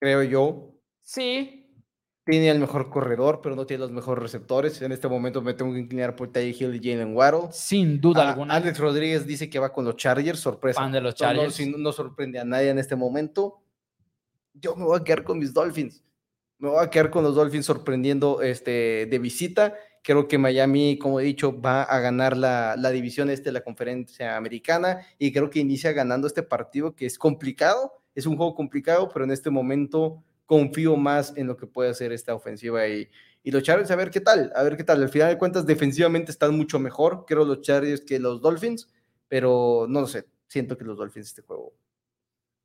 [0.00, 0.74] creo yo.
[1.02, 1.58] Sí,
[2.28, 4.82] tiene el mejor corredor, pero no tiene los mejores receptores.
[4.82, 7.48] En este momento me tengo que inclinar por Ty Hill y Jalen Waddle.
[7.52, 8.54] Sin duda alguna.
[8.54, 10.78] Alex Rodríguez dice que va con los Chargers, sorpresa.
[10.78, 11.58] Fan de los Chargers.
[11.66, 13.62] No, no, sorprende a nadie en este momento.
[14.52, 16.04] Yo me voy a quedar con mis Dolphins.
[16.58, 19.74] Me voy a quedar con los Dolphins sorprendiendo este, de visita.
[20.02, 23.60] Creo que Miami, como he dicho, va a ganar la, la división este de la
[23.60, 27.92] conferencia americana y creo que inicia ganando este partido que es complicado.
[28.14, 32.10] Es un juego complicado, pero en este momento confío más en lo que puede hacer
[32.10, 33.08] esta ofensiva y,
[33.44, 35.02] y los Chargers a ver qué tal, a ver qué tal.
[35.02, 38.88] Al final de cuentas, defensivamente están mucho mejor, creo, los Chargers que los Dolphins,
[39.28, 41.72] pero no lo sé, siento que los Dolphins este juego.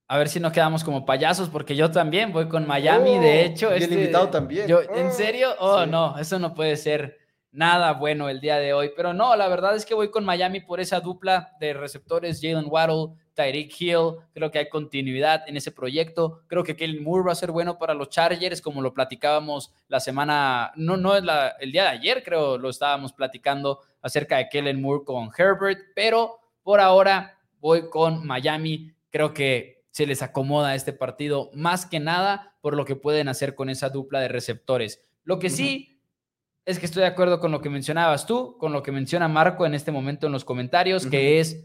[0.08, 3.46] A ver si nos quedamos como payasos, porque yo también voy con Miami, de oh,
[3.46, 3.72] hecho.
[3.72, 4.68] Y el este, invitado también.
[4.68, 5.50] Yo, ¿En serio?
[5.60, 7.18] Oh, no, eso no puede ser
[7.52, 8.92] nada bueno el día de hoy.
[8.96, 12.66] Pero no, la verdad es que voy con Miami por esa dupla de receptores, Jalen
[12.68, 16.42] Waddle, Tyreek Hill, creo que hay continuidad en ese proyecto.
[16.48, 20.00] Creo que Kellen Moore va a ser bueno para los Chargers, como lo platicábamos la
[20.00, 24.50] semana, no, no es la, el día de ayer, creo, lo estábamos platicando acerca de
[24.50, 28.92] Kellen Moore con Herbert, pero por ahora voy con Miami.
[29.10, 33.54] Creo que se les acomoda este partido más que nada por lo que pueden hacer
[33.54, 35.04] con esa dupla de receptores.
[35.24, 36.02] Lo que sí
[36.66, 39.68] es que estoy de acuerdo con lo que mencionabas tú, con lo que menciona Marco
[39.68, 41.64] en este momento en los comentarios, que es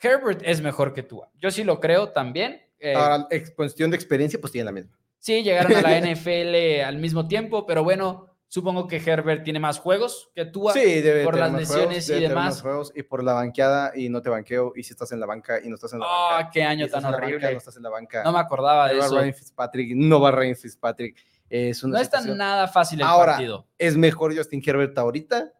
[0.00, 1.22] Herbert es mejor que tú.
[1.38, 2.62] Yo sí lo creo también.
[2.78, 4.98] Eh, Ahora, cuestión de experiencia, pues tiene la misma.
[5.18, 9.78] Sí, llegaron a la NFL al mismo tiempo, pero bueno, supongo que Herbert tiene más
[9.78, 10.68] juegos que tú.
[10.72, 12.62] Sí, debe por las lesiones y demás.
[12.62, 15.60] Juegos y por la banqueada y no te banqueo y si estás en la banca
[15.62, 16.50] y no estás en la oh, banca.
[16.50, 17.52] qué año tan horrible.
[17.52, 18.22] no estás en la banca.
[18.24, 19.18] No me acordaba de eso.
[19.18, 21.16] Ryan Fitzpatrick, no va Ryan Fitzpatrick.
[21.48, 23.66] Es no es tan nada fácil el Ahora, partido.
[23.78, 25.52] Es mejor Justin Herbert ahorita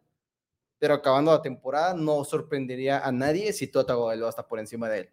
[0.79, 4.99] pero acabando la temporada no sorprendería a nadie si Tua Tagovailoa está por encima de
[4.99, 5.09] él.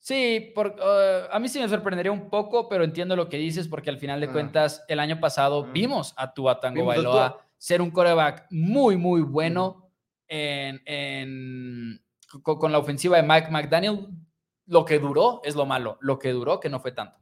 [0.00, 3.68] Sí, por, uh, a mí sí me sorprendería un poco, pero entiendo lo que dices
[3.68, 4.32] porque al final de ah.
[4.32, 5.70] cuentas el año pasado ah.
[5.72, 9.92] vimos a Tua Tagovailoa ser un coreback muy, muy bueno
[10.26, 12.02] en, en,
[12.42, 14.08] con, la ofensiva de Mike McDaniel.
[14.66, 17.18] Lo que duró es lo malo, lo que duró que no fue tanto.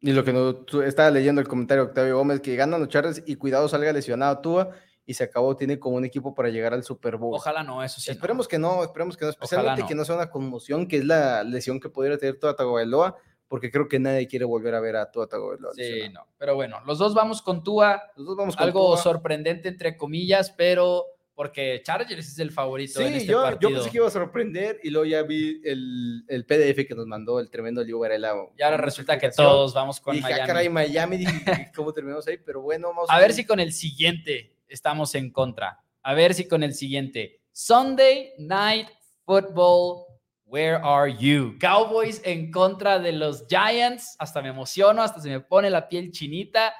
[0.00, 3.22] Y lo que no, estaba leyendo el comentario de Octavio Gómez, que ganan los Chargers
[3.26, 4.70] y cuidado salga lesionado Tua
[5.10, 7.34] y se acabó, tiene como un equipo para llegar al Super Bowl.
[7.34, 8.12] Ojalá no, eso sí.
[8.12, 11.42] Esperemos que no, esperemos que no, especialmente que no sea una conmoción, que es la
[11.42, 13.16] lesión que podría tener Tua Tagovailoa,
[13.48, 15.74] porque creo que nadie quiere volver a ver a Tua Tagovailoa.
[15.74, 19.68] Sí, no, pero bueno, los dos vamos con Tua, los dos vamos con algo sorprendente
[19.68, 23.70] entre comillas, pero porque Chargers es el favorito en este yo, partido.
[23.70, 27.06] yo pensé que iba a sorprender y luego ya vi el, el PDF que nos
[27.06, 28.36] mandó el tremendo Liu Varela.
[28.56, 30.40] Y ahora resulta que todos vamos con y Miami.
[30.40, 32.36] Y caray, Miami, dije, ¿cómo terminamos ahí?
[32.36, 35.84] Pero bueno, vamos a, a ver si con el siguiente estamos en contra.
[36.02, 37.42] A ver si con el siguiente.
[37.52, 38.88] Sunday Night
[39.26, 40.06] Football,
[40.46, 41.58] where are you?
[41.60, 44.16] Cowboys en contra de los Giants.
[44.18, 46.74] Hasta me emociono, hasta se me pone la piel chinita.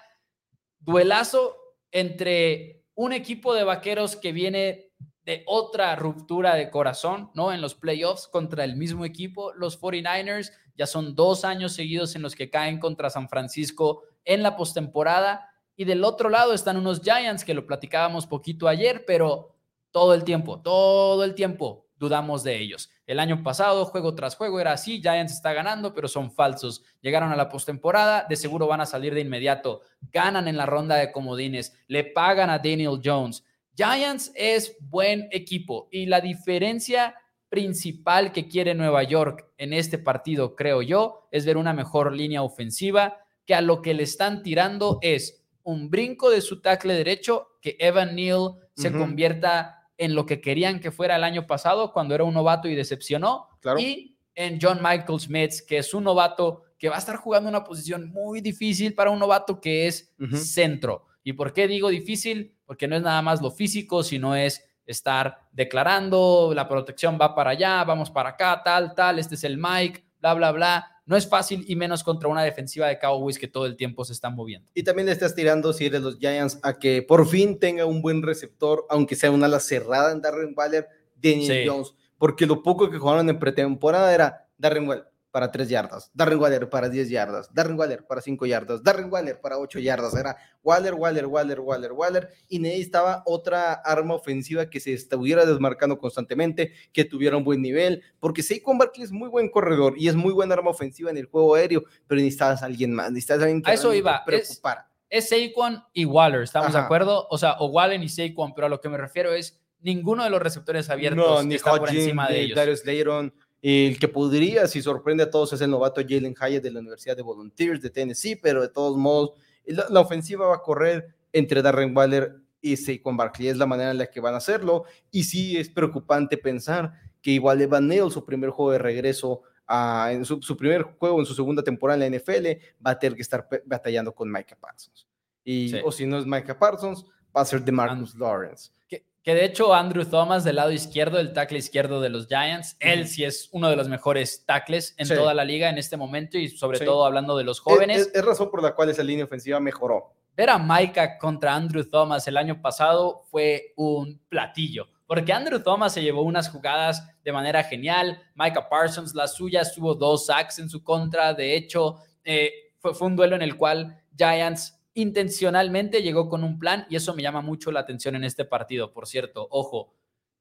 [0.79, 1.57] Duelazo
[1.91, 4.93] entre un equipo de vaqueros que viene
[5.25, 7.53] de otra ruptura de corazón, ¿no?
[7.53, 10.53] En los playoffs contra el mismo equipo, los 49ers.
[10.77, 15.50] Ya son dos años seguidos en los que caen contra San Francisco en la postemporada
[15.81, 19.57] y del otro lado están unos Giants que lo platicábamos poquito ayer, pero
[19.91, 22.91] todo el tiempo, todo el tiempo dudamos de ellos.
[23.07, 26.85] El año pasado, juego tras juego, era así, Giants está ganando, pero son falsos.
[27.01, 29.81] Llegaron a la postemporada, de seguro van a salir de inmediato.
[30.13, 33.43] Ganan en la ronda de comodines, le pagan a Daniel Jones.
[33.75, 37.15] Giants es buen equipo y la diferencia
[37.49, 42.43] principal que quiere Nueva York en este partido, creo yo, es ver una mejor línea
[42.43, 43.17] ofensiva
[43.47, 47.77] que a lo que le están tirando es un brinco de su tackle derecho, que
[47.79, 52.25] Evan Neal se convierta en lo que querían que fuera el año pasado, cuando era
[52.25, 53.49] un novato y decepcionó.
[53.79, 57.63] Y en John Michael Smith, que es un novato que va a estar jugando una
[57.63, 61.07] posición muy difícil para un novato que es centro.
[61.23, 62.57] ¿Y por qué digo difícil?
[62.65, 67.51] Porque no es nada más lo físico, sino es estar declarando, la protección va para
[67.51, 70.87] allá, vamos para acá, tal, tal, este es el Mike, bla, bla, bla.
[71.07, 74.13] No es fácil y menos contra una defensiva de Cowboys que todo el tiempo se
[74.13, 74.69] están moviendo.
[74.75, 78.01] Y también le estás tirando, si eres los Giants, a que por fin tenga un
[78.01, 82.91] buen receptor, aunque sea una ala cerrada en Darren Waller, Daniel Jones, porque lo poco
[82.91, 87.53] que jugaron en pretemporada era Darren Waller para 3 yardas, Darren Waller para 10 yardas,
[87.55, 90.15] Darren Waller para 5 yardas, Darren Waller para 8 yardas.
[90.15, 92.29] Era Waller, Waller, Waller, Waller, Waller.
[92.49, 98.03] Y necesitaba otra arma ofensiva que se estuviera desmarcando constantemente, que tuviera un buen nivel,
[98.19, 101.27] porque Saquon Barkley es muy buen corredor y es muy buena arma ofensiva en el
[101.27, 104.25] juego aéreo, pero necesitabas a alguien más, necesitabas a alguien que a eso iba.
[104.25, 104.89] preocupara.
[105.09, 107.27] Es, Saquon y Waller, ¿estamos de acuerdo?
[107.31, 110.31] O sea, o Waller y Saquon, pero a lo que me refiero es ninguno de
[110.31, 112.57] los receptores abiertos no, ni está por encima de ellos.
[112.57, 116.71] Darius Layron, el que podría, si sorprende a todos, es el novato Jalen Hyatt de
[116.71, 119.33] la Universidad de Volunteers de Tennessee, pero de todos modos,
[119.67, 123.49] la, ofensiva va a correr entre Darren Waller y Saquon Barkley.
[123.49, 124.85] Es la manera en la que van a hacerlo.
[125.11, 130.25] Y sí es preocupante pensar que igual Evan Neal, su primer juego de regreso, en
[130.25, 132.47] su, primer juego en su segunda temporada en la NFL,
[132.85, 135.07] va a tener que estar batallando con Micah Parsons.
[135.45, 137.05] Y, O si no es Micah Parsons,
[137.37, 138.71] va a ser de Marcus Lawrence.
[138.89, 143.07] Que de hecho Andrew Thomas del lado izquierdo, el tackle izquierdo de los Giants, él
[143.07, 146.49] sí es uno de los mejores tackles en toda la liga en este momento y
[146.49, 148.11] sobre todo hablando de los jóvenes.
[148.15, 150.15] Es, razón por la cual esa línea ofensiva mejoró.
[150.37, 155.93] Ver a Micah contra Andrew Thomas el año pasado fue un platillo, porque Andrew Thomas
[155.93, 160.71] se llevó unas jugadas de manera genial, Micah Parsons la suya tuvo dos sacks en
[160.71, 166.29] su contra, de hecho eh, fue, fue un duelo en el cual Giants intencionalmente llegó
[166.29, 168.93] con un plan y eso me llama mucho la atención en este partido.
[168.93, 169.95] Por cierto, ojo,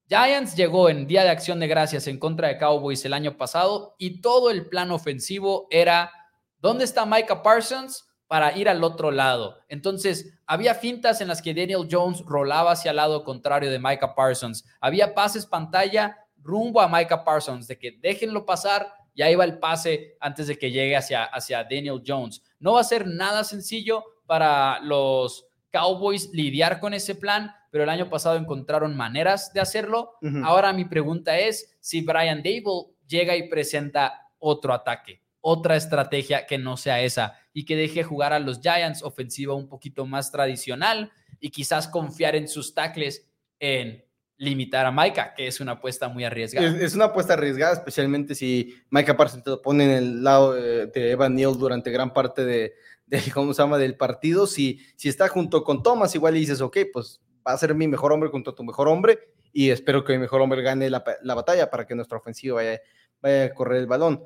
[0.07, 3.95] Giants llegó en Día de Acción de Gracias en contra de Cowboys el año pasado
[3.97, 6.11] y todo el plan ofensivo era,
[6.57, 8.09] ¿dónde está Micah Parsons?
[8.29, 9.57] para ir al otro lado.
[9.69, 14.13] Entonces, había fintas en las que Daniel Jones rolaba hacia el lado contrario de Micah
[14.13, 14.65] Parsons.
[14.79, 19.57] Había pases pantalla rumbo a Micah Parsons, de que déjenlo pasar, y ahí va el
[19.57, 22.43] pase antes de que llegue hacia, hacia Daniel Jones.
[22.59, 27.89] No va a ser nada sencillo, para los Cowboys lidiar con ese plan, pero el
[27.89, 30.11] año pasado encontraron maneras de hacerlo.
[30.43, 36.59] Ahora mi pregunta es si Brian Dable llega y presenta otro ataque, otra estrategia que
[36.59, 41.11] no sea esa y que deje jugar a los Giants ofensiva un poquito más tradicional
[41.39, 44.05] y quizás confiar en sus tackles en
[44.37, 46.67] limitar a Micah, que es una apuesta muy arriesgada.
[46.67, 51.11] Es, una apuesta arriesgada, especialmente si Micah Parsons te lo pone en el lado de
[51.11, 52.73] Evan Neal durante gran parte de,
[53.33, 54.47] ¿cómo se llama?, del partido.
[54.47, 57.87] Si, si está junto con Thomas, igual le dices, ok, pues va a ser mi
[57.87, 59.19] mejor hombre contra tu mejor hombre
[59.51, 62.81] y espero que mi mejor hombre gane la, batalla para que nuestra ofensiva vaya,
[63.21, 64.23] vaya, a correr el balón.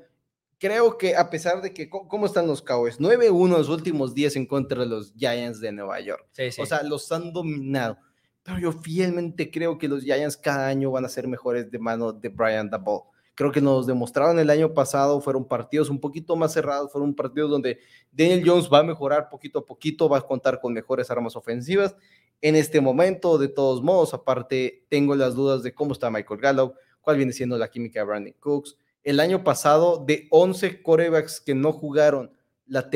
[0.60, 3.00] Creo que a pesar de que, ¿cómo están los Cowboys?
[3.00, 6.26] 9-1 los últimos 10 en contra de los Giants de Nueva York.
[6.58, 7.98] O sea, los han dominado.
[8.44, 12.14] Pero yo fielmente creo que los Giants cada año van a ser mejores de mano
[12.14, 13.02] de Brian Dabble
[13.36, 17.50] creo que nos demostraron el año pasado, fueron partidos un poquito más cerrados, fueron partidos
[17.50, 17.80] donde
[18.12, 21.96] Daniel Jones va a mejorar poquito a poquito, va a contar con mejores armas ofensivas.
[22.42, 26.76] En este momento, de todos modos, aparte, tengo las dudas de cómo está Michael Gallup,
[27.02, 28.78] cuál viene siendo la química de Brandon Cooks.
[29.04, 32.32] El año pasado, de 11 corebacks que no jugaron
[32.68, 32.90] la,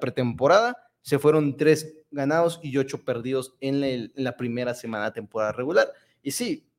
[0.00, 5.52] pretemporada, se fueron 3 ganados y 8 perdidos en la, en la primera semana temporada
[5.52, 5.92] regular.
[6.22, 6.69] Y sí,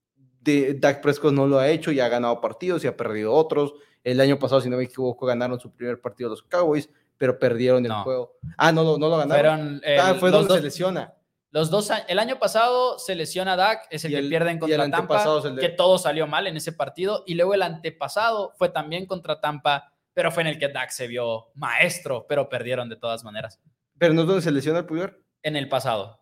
[0.41, 3.73] de, Dak Prescott no lo ha hecho y ha ganado partidos y ha perdido otros.
[4.03, 7.85] El año pasado, si no me equivoco, ganaron su primer partido los Cowboys, pero perdieron
[7.85, 8.33] el juego.
[8.57, 9.81] Ah, no, no, lo ganaron.
[9.99, 11.13] ah, fue donde se lesiona.
[11.51, 15.41] Los dos, el año pasado se lesiona Dak, es el, que pierde en contra Tampa,
[15.59, 17.23] que todo salió mal en ese partido.
[17.27, 21.07] Y luego el antepasado fue también contra Tampa, pero fue en el que Dak se
[21.07, 23.59] vio maestro, pero perdieron de todas maneras.
[23.97, 25.21] ¿Pero no es donde se lesiona el Puyol?
[25.43, 26.20] En el pasado.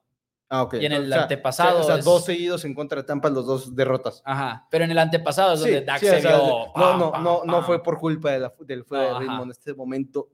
[0.50, 0.76] Ah, ok.
[0.76, 1.82] Y en el antepasado.
[1.82, 4.22] O sea, dos seguidos en contra de Tampa, los dos derrotas.
[4.26, 4.68] Ajá.
[4.72, 6.72] Pero en el antepasado es donde Dak se vio.
[6.76, 9.74] No, no, no, no fue por culpa de la, del fuego de ritmo en este
[9.76, 10.30] momento.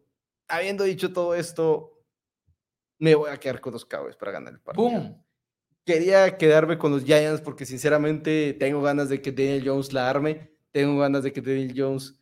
[0.48, 2.00] Habiendo dicho todo esto,
[2.98, 4.90] me voy a quedar con los Cowboys para ganar el partido.
[4.90, 5.22] ¡Pum!
[5.84, 10.56] Quería quedarme con los Giants porque sinceramente tengo ganas de que Daniel Jones la arme.
[10.72, 12.16] Tengo ganas de que Daniel Jones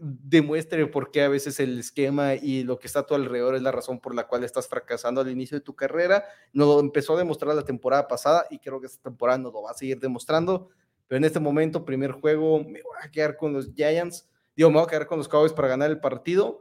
[0.00, 3.62] demuestre por qué a veces el esquema y lo que está a tu alrededor es
[3.62, 6.24] la razón por la cual estás fracasando al inicio de tu carrera.
[6.52, 9.62] Nos lo empezó a demostrar la temporada pasada y creo que esta temporada nos lo
[9.62, 10.70] va a seguir demostrando.
[11.06, 14.28] Pero en este momento, primer juego, me voy a quedar con los Giants.
[14.56, 16.60] Digo, me voy a quedar con los Cowboys para ganar el partido,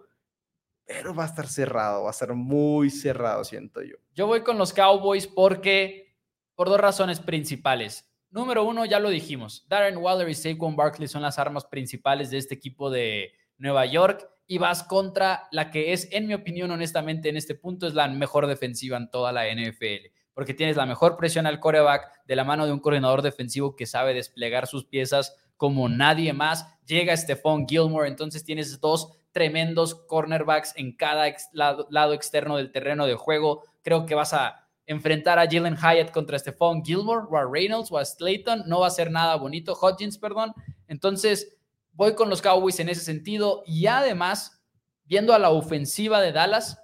[0.85, 3.95] pero va a estar cerrado, va a ser muy cerrado, siento yo.
[4.15, 6.17] Yo voy con los Cowboys porque,
[6.55, 8.08] por dos razones principales.
[8.31, 9.65] Número uno, ya lo dijimos.
[9.67, 14.27] Darren Waller y Saquon Barkley son las armas principales de este equipo de Nueva York.
[14.47, 18.07] Y vas contra la que es, en mi opinión, honestamente, en este punto, es la
[18.07, 20.07] mejor defensiva en toda la NFL.
[20.33, 23.85] Porque tienes la mejor presión al coreback de la mano de un coordinador defensivo que
[23.85, 26.65] sabe desplegar sus piezas como nadie más.
[26.85, 33.05] Llega Stephon Gilmore, entonces tienes dos tremendos cornerbacks en cada lado, lado, externo del terreno
[33.05, 33.63] de juego.
[33.83, 37.97] Creo que vas a enfrentar a Jalen Hyatt contra Stephon Gilmore o a Reynolds o
[37.99, 38.63] a Slayton.
[38.65, 39.77] No va a ser nada bonito.
[39.79, 40.51] Hodgins, perdón.
[40.87, 41.55] Entonces,
[41.93, 43.61] voy con los Cowboys en ese sentido.
[43.67, 44.63] Y además,
[45.05, 46.81] viendo a la ofensiva de Dallas,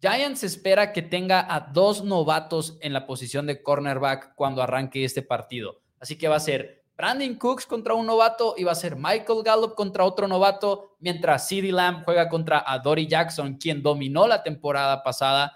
[0.00, 5.22] Giants espera que tenga a dos novatos en la posición de cornerback cuando arranque este
[5.22, 5.82] partido.
[6.00, 9.44] Así que va a ser Brandon Cooks contra un novato y va a ser Michael
[9.44, 15.04] Gallup contra otro novato, mientras CeeDee Lamb juega contra Dory Jackson, quien dominó la temporada
[15.04, 15.52] pasada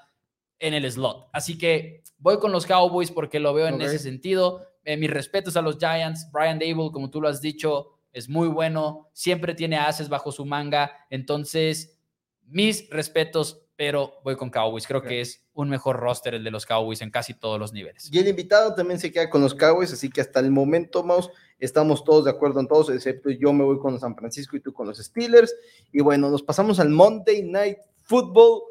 [0.61, 1.29] en el slot.
[1.33, 4.67] Así que voy con los Cowboys porque lo veo en ese sentido.
[4.85, 6.31] Eh, mis respetos a los Giants.
[6.31, 9.09] Brian Dable, como tú lo has dicho, es muy bueno.
[9.13, 10.93] Siempre tiene ases bajo su manga.
[11.11, 11.99] Entonces,
[12.47, 14.87] mis respetos, pero voy con Cowboys.
[14.87, 18.11] Creo que es un mejor roster el de los Cowboys en casi todos los niveles.
[18.13, 21.31] Y el invitado también se queda con los Cowboys, así que hasta el momento, Maus,
[21.59, 24.73] estamos todos de acuerdo en todos, excepto yo me voy con San Francisco y tú
[24.73, 25.55] con los Steelers.
[25.93, 28.63] Y bueno, nos pasamos al Monday Night Football.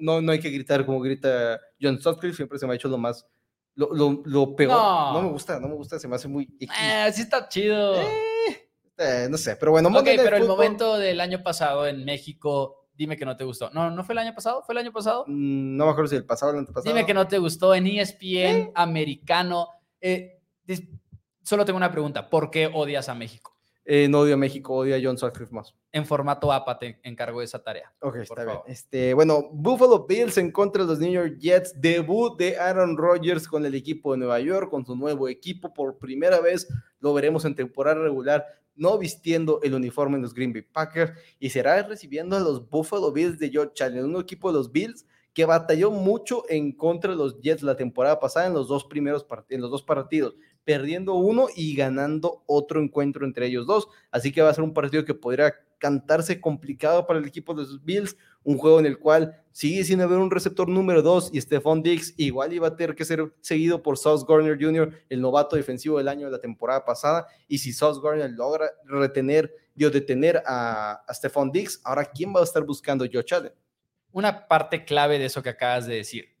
[0.00, 2.98] No, no, hay que gritar como grita John Sutcliffe, siempre se me ha hecho lo
[2.98, 3.26] más,
[3.74, 4.72] lo, lo, peor.
[4.72, 5.22] No.
[5.22, 6.48] me gusta, no me gusta, se me hace muy...
[6.60, 7.94] Eh, sí está chido.
[7.94, 9.88] Eh, eh, no sé, pero bueno.
[9.90, 13.70] Ok, pero el momento del año pasado en México, dime que no te gustó.
[13.70, 14.62] No, ¿no fue el año pasado?
[14.62, 15.24] ¿Fue el año pasado?
[15.26, 16.94] Mm, no me acuerdo si el pasado o el antepasado.
[16.94, 19.68] Dime que no te gustó en ESPN, americano.
[20.00, 20.40] Eh,
[21.42, 22.30] solo tengo una pregunta.
[22.30, 23.55] ¿Por qué odias a México?
[23.88, 25.72] Eh, no odio a México, odio a John Sutcliffe más.
[25.92, 27.94] En formato APA te encargo esa tarea.
[28.00, 28.58] Ok, está bien.
[28.66, 31.80] Este, bueno, Buffalo Bills en contra de los New York Jets.
[31.80, 35.72] Debut de Aaron Rodgers con el equipo de Nueva York, con su nuevo equipo.
[35.72, 36.66] Por primera vez
[36.98, 41.12] lo veremos en temporada regular, no vistiendo el uniforme de los Green Bay Packers.
[41.38, 45.06] Y será recibiendo a los Buffalo Bills de George Allen, un equipo de los Bills
[45.32, 49.26] que batalló mucho en contra de los Jets la temporada pasada en los dos primeros
[49.50, 50.34] en los dos partidos,
[50.66, 53.88] perdiendo uno y ganando otro encuentro entre ellos dos.
[54.10, 57.62] Así que va a ser un partido que podría cantarse complicado para el equipo de
[57.62, 61.40] los Bills, un juego en el cual sigue sin haber un receptor número dos y
[61.40, 65.56] Stephon Diggs igual iba a tener que ser seguido por Sauce Gardner Jr., el novato
[65.56, 70.42] defensivo del año de la temporada pasada, y si Sauce Gardner logra retener, dio detener
[70.46, 73.52] a, a Stephon Diggs, ahora ¿quién va a estar buscando Joe Allen?
[74.16, 76.34] una parte clave de eso que acabas de decir.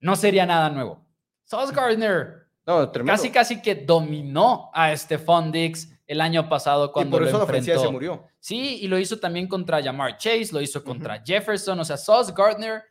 [0.00, 1.04] No sería nada nuevo.
[1.44, 7.20] Sauce Gardner no, casi casi que dominó a Stephon Diggs el año pasado cuando y
[7.20, 8.24] por eso lo la se murió.
[8.38, 12.32] Sí, y lo hizo también contra Jamar Chase, lo hizo contra Jefferson, o sea, Sauce
[12.36, 12.82] Gardner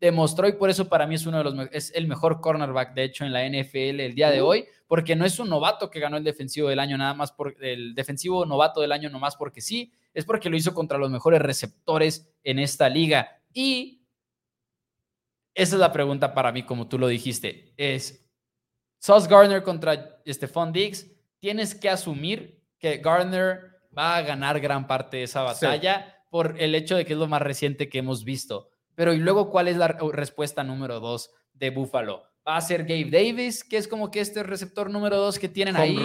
[0.00, 3.04] demostró y por eso para mí es uno de los es el mejor cornerback de
[3.04, 6.16] hecho en la NFL el día de hoy, porque no es un novato que ganó
[6.16, 9.92] el defensivo del año nada más por el defensivo novato del año nomás porque sí,
[10.12, 13.40] es porque lo hizo contra los mejores receptores en esta liga.
[13.52, 14.02] Y
[15.54, 18.23] esa es la pregunta para mí, como tú lo dijiste, es
[19.04, 21.06] Sauce Gardner contra Stephon Diggs,
[21.38, 26.74] tienes que asumir que Gardner va a ganar gran parte de esa batalla por el
[26.74, 28.70] hecho de que es lo más reciente que hemos visto.
[28.94, 32.22] Pero y luego, ¿cuál es la respuesta número dos de Buffalo?
[32.48, 35.76] Va a ser Gabe Davis, que es como que este receptor número dos que tienen
[35.76, 35.98] ahí.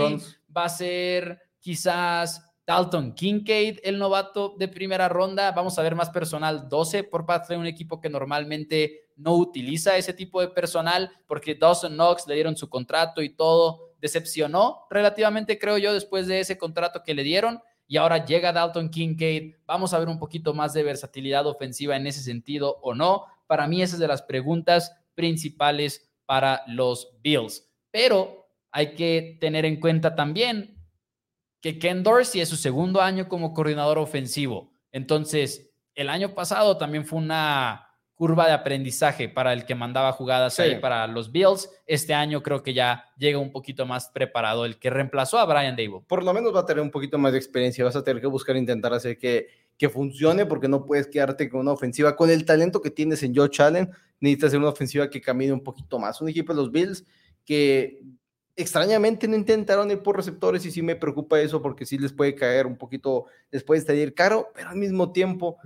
[0.54, 5.52] Va a ser quizás Dalton Kincaid, el novato de primera ronda.
[5.54, 9.98] Vamos a ver más personal 12 por parte de un equipo que normalmente no utiliza
[9.98, 13.96] ese tipo de personal porque Dawson Knox le dieron su contrato y todo.
[14.00, 17.60] Decepcionó relativamente, creo yo, después de ese contrato que le dieron.
[17.88, 19.56] Y ahora llega Dalton Kincaid.
[19.66, 23.26] Vamos a ver un poquito más de versatilidad ofensiva en ese sentido o no.
[23.48, 27.68] Para mí, esa es de las preguntas principales para los Bills.
[27.90, 30.79] Pero hay que tener en cuenta también
[31.62, 34.72] que Ken Dorsey es su segundo año como coordinador ofensivo.
[34.92, 37.90] Entonces, el año pasado también fue una
[38.20, 41.70] curva de aprendizaje para el que mandaba jugadas ahí para los Bills.
[41.86, 45.78] Este año creo que ya llega un poquito más preparado el que reemplazó a Brian
[45.78, 46.02] Dable.
[46.06, 48.28] Por lo menos va a tener un poquito más de experiencia, vas a tener que
[48.28, 49.48] buscar intentar hacer que,
[49.78, 53.34] que funcione porque no puedes quedarte con una ofensiva con el talento que tienes en
[53.34, 53.90] Joe Allen,
[54.20, 56.20] necesitas hacer una ofensiva que camine un poquito más.
[56.20, 57.06] Un equipo de los Bills
[57.46, 58.02] que
[58.62, 62.36] extrañamente no intentaron ir por receptores y sí me preocupa eso porque sí les puede
[62.36, 65.58] caer un poquito, les puede salir caro, pero al mismo tiempo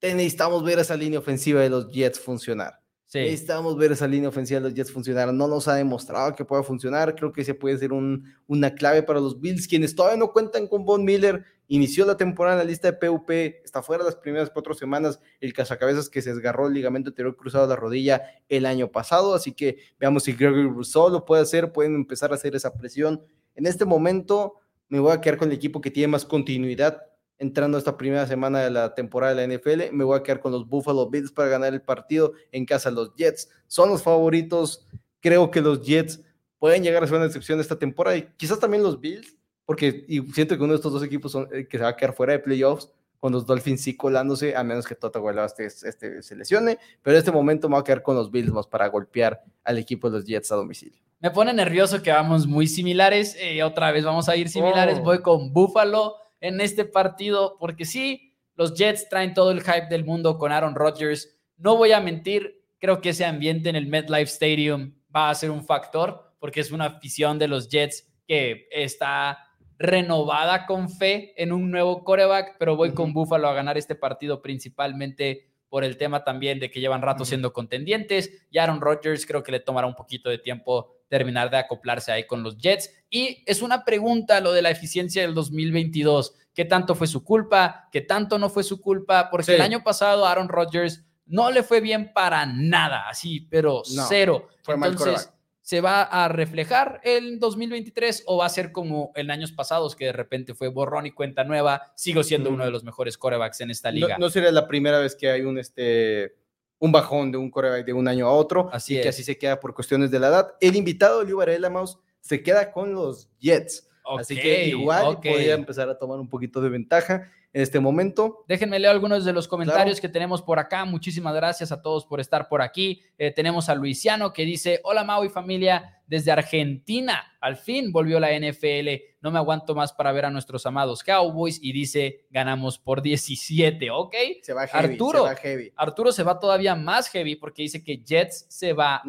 [0.00, 2.80] necesitamos ver esa línea ofensiva de los Jets funcionar.
[3.16, 3.30] Sí.
[3.30, 5.32] Necesitamos ver esa línea ofensiva de los Jets funcionar.
[5.32, 7.14] No nos ha demostrado que pueda funcionar.
[7.14, 10.68] Creo que ese puede ser un, una clave para los Bills, quienes todavía no cuentan
[10.68, 11.44] con Von Miller.
[11.68, 15.18] Inició la temporada en la lista de PUP, está fuera las primeras cuatro semanas.
[15.40, 19.34] El cazacabezas que se desgarró el ligamento anterior cruzado de la rodilla el año pasado.
[19.34, 21.72] Así que veamos si Gregory Rousseau lo puede hacer.
[21.72, 23.22] Pueden empezar a hacer esa presión.
[23.54, 27.02] En este momento me voy a quedar con el equipo que tiene más continuidad
[27.38, 29.92] entrando esta primera semana de la temporada de la NFL.
[29.92, 32.96] Me voy a quedar con los Buffalo Bills para ganar el partido en casa de
[32.96, 33.48] los Jets.
[33.66, 34.86] Son los favoritos.
[35.20, 36.20] Creo que los Jets
[36.58, 40.20] pueden llegar a ser una excepción esta temporada y quizás también los Bills, porque y
[40.32, 42.32] siento que uno de estos dos equipos son, eh, que se va a quedar fuera
[42.32, 46.78] de playoffs con los Dolphins sí colándose, a menos que Tota este, este, se lesione,
[47.02, 49.78] pero en este momento me voy a quedar con los Bills más para golpear al
[49.78, 51.00] equipo de los Jets a domicilio.
[51.18, 55.02] Me pone nervioso que vamos muy similares, eh, otra vez vamos a ir similares, oh.
[55.02, 60.04] voy con Buffalo en este partido, porque sí, los Jets traen todo el hype del
[60.04, 61.38] mundo con Aaron Rodgers.
[61.56, 65.50] No voy a mentir, creo que ese ambiente en el MetLife Stadium va a ser
[65.50, 69.38] un factor, porque es una afición de los Jets que está
[69.78, 74.40] renovada con fe en un nuevo coreback, pero voy con Buffalo a ganar este partido
[74.40, 78.46] principalmente por el tema también de que llevan rato siendo contendientes.
[78.50, 82.26] Y Aaron Rodgers creo que le tomará un poquito de tiempo terminar de acoplarse ahí
[82.26, 82.90] con los Jets.
[83.10, 86.34] Y es una pregunta lo de la eficiencia del 2022.
[86.54, 87.88] ¿Qué tanto fue su culpa?
[87.92, 89.28] ¿Qué tanto no fue su culpa?
[89.30, 94.48] Porque el año pasado Aaron Rodgers no le fue bien para nada, así, pero cero.
[94.62, 95.30] Fue Entonces,
[95.60, 100.06] ¿se va a reflejar el 2023 o va a ser como en años pasados que
[100.06, 101.92] de repente fue borrón y cuenta nueva?
[101.96, 104.16] Sigo siendo uno de los mejores corebacks en esta liga.
[104.18, 106.36] No, no sería la primera vez que hay un este
[106.78, 109.38] un bajón de un coreback de un año a otro así y que así se
[109.38, 110.54] queda por cuestiones de la edad.
[110.60, 113.88] El invitado Liu Varela Mouse se queda con los Jets.
[114.18, 118.44] Así que igual podría empezar a tomar un poquito de ventaja en este momento.
[118.46, 120.84] Déjenme leer algunos de los comentarios que tenemos por acá.
[120.84, 123.02] Muchísimas gracias a todos por estar por aquí.
[123.16, 127.24] Eh, tenemos a Luisiano que dice, hola Mau y familia desde Argentina.
[127.40, 128.88] Al fin volvió la NFL.
[129.22, 133.90] No me aguanto más para ver a nuestros amados Cowboys y dice, ganamos por 17,
[133.90, 134.14] ¿ok?
[134.42, 135.72] Se va heavy, Arturo, se va heavy.
[135.76, 139.02] Arturo se va todavía más heavy porque dice que Jets se va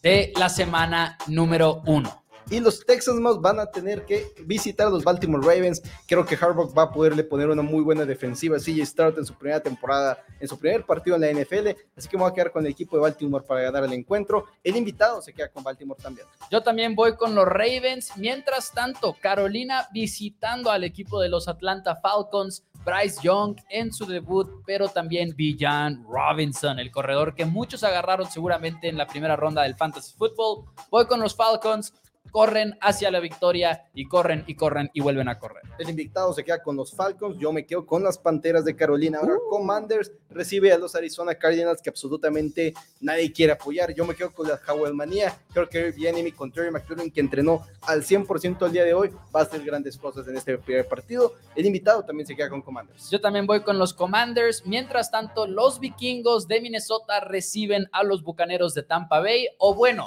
[0.02, 2.19] de la semana número uno
[2.50, 5.82] y los Texans más van a tener que visitar a los Baltimore Ravens.
[6.08, 9.26] Creo que Harbaugh va a poderle poner una muy buena defensiva a CJ Start en
[9.26, 11.70] su primera temporada, en su primer partido en la NFL.
[11.96, 14.46] Así que me voy a quedar con el equipo de Baltimore para ganar el encuentro.
[14.64, 16.28] El invitado se queda con Baltimore también.
[16.50, 18.14] Yo también voy con los Ravens.
[18.18, 22.64] Mientras tanto, Carolina visitando al equipo de los Atlanta Falcons.
[22.86, 28.88] Bryce Young en su debut, pero también Villan Robinson, el corredor que muchos agarraron seguramente
[28.88, 30.64] en la primera ronda del Fantasy Football.
[30.90, 31.94] Voy con los Falcons
[32.32, 35.64] corren hacia la victoria y corren y corren y vuelven a correr.
[35.78, 39.20] El invitado se queda con los Falcons, yo me quedo con las Panteras de Carolina.
[39.20, 39.50] Ahora uh.
[39.50, 43.94] Commanders recibe a los Arizona Cardinals que absolutamente nadie quiere apoyar.
[43.94, 45.38] Yo me quedo con la Howell Manía.
[45.54, 49.10] Creo que viene mi Terry McLaurin que entrenó al 100% el día de hoy.
[49.36, 51.34] Va a hacer grandes cosas en este primer partido.
[51.56, 53.10] El invitado también se queda con Commanders.
[53.10, 54.66] Yo también voy con los Commanders.
[54.66, 59.48] Mientras tanto, los vikingos de Minnesota reciben a los Bucaneros de Tampa Bay.
[59.58, 60.06] O bueno,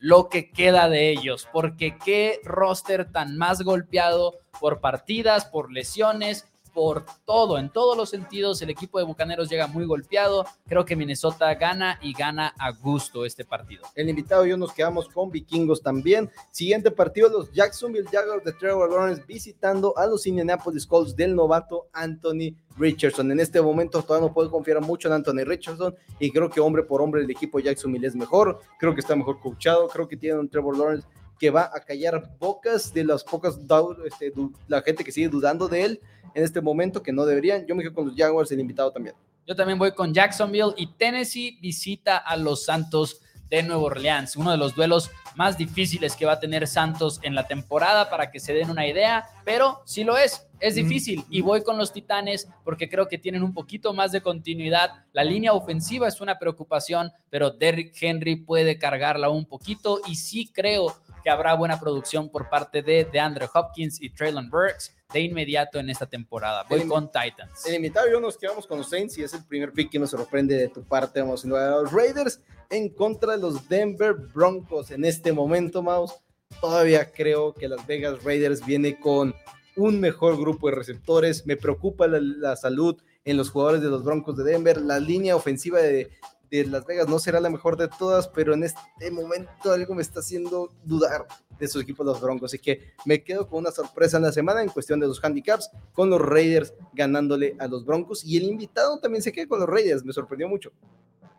[0.00, 6.49] lo que queda de ellos, porque qué roster tan más golpeado por partidas, por lesiones,
[6.72, 8.60] por todo, en todos los sentidos.
[8.62, 10.44] El equipo de Bucaneros llega muy golpeado.
[10.66, 13.82] Creo que Minnesota gana y gana a gusto este partido.
[13.94, 16.30] El invitado y yo nos quedamos con Vikingos también.
[16.50, 21.88] Siguiente partido, los Jacksonville Jaguars de Trevor Lawrence visitando a los Indianapolis Colts del novato
[21.92, 23.30] Anthony Richardson.
[23.30, 26.82] En este momento todavía no puedo confiar mucho en Anthony Richardson y creo que hombre
[26.82, 28.60] por hombre el equipo Jacksonville es mejor.
[28.78, 29.88] Creo que está mejor coachado.
[29.88, 31.06] Creo que tiene un Trevor Lawrence
[31.40, 33.58] que va a callar bocas de las pocas,
[34.04, 34.32] este,
[34.68, 36.00] la gente que sigue dudando de él
[36.34, 37.66] en este momento, que no deberían.
[37.66, 39.16] Yo me quedo con los Jaguars, el invitado también.
[39.46, 44.52] Yo también voy con Jacksonville y Tennessee visita a los Santos de Nueva Orleans, uno
[44.52, 48.38] de los duelos más difíciles que va a tener Santos en la temporada para que
[48.38, 52.48] se den una idea, pero sí lo es, es difícil y voy con los Titanes
[52.64, 55.04] porque creo que tienen un poquito más de continuidad.
[55.12, 60.48] La línea ofensiva es una preocupación, pero Derrick Henry puede cargarla un poquito y sí
[60.52, 65.20] creo que habrá buena producción por parte de, de Andrew Hopkins y Traylon Burks de
[65.20, 66.64] inmediato en esta temporada.
[66.68, 67.66] Voy con Titans.
[67.66, 70.10] En invitado yo nos quedamos con los Saints y es el primer pick que nos
[70.10, 71.20] sorprende de tu parte.
[71.20, 72.40] Vamos a los Raiders
[72.70, 74.90] en contra de los Denver Broncos.
[74.90, 76.14] En este momento, Maus,
[76.60, 79.34] todavía creo que las Vegas Raiders viene con
[79.76, 81.46] un mejor grupo de receptores.
[81.46, 84.80] Me preocupa la, la salud en los jugadores de los Broncos de Denver.
[84.80, 86.10] La línea ofensiva de,
[86.50, 90.02] de Las Vegas no será la mejor de todas, pero en este momento algo me
[90.02, 91.26] está haciendo dudar
[91.58, 92.50] de sus equipos los Broncos.
[92.50, 95.70] Así que me quedo con una sorpresa en la semana en cuestión de los handicaps,
[95.92, 98.24] con los Raiders ganándole a los Broncos.
[98.24, 100.72] Y el invitado también se queda con los Raiders, me sorprendió mucho.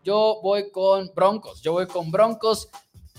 [0.03, 2.69] Yo voy con Broncos, yo voy con Broncos.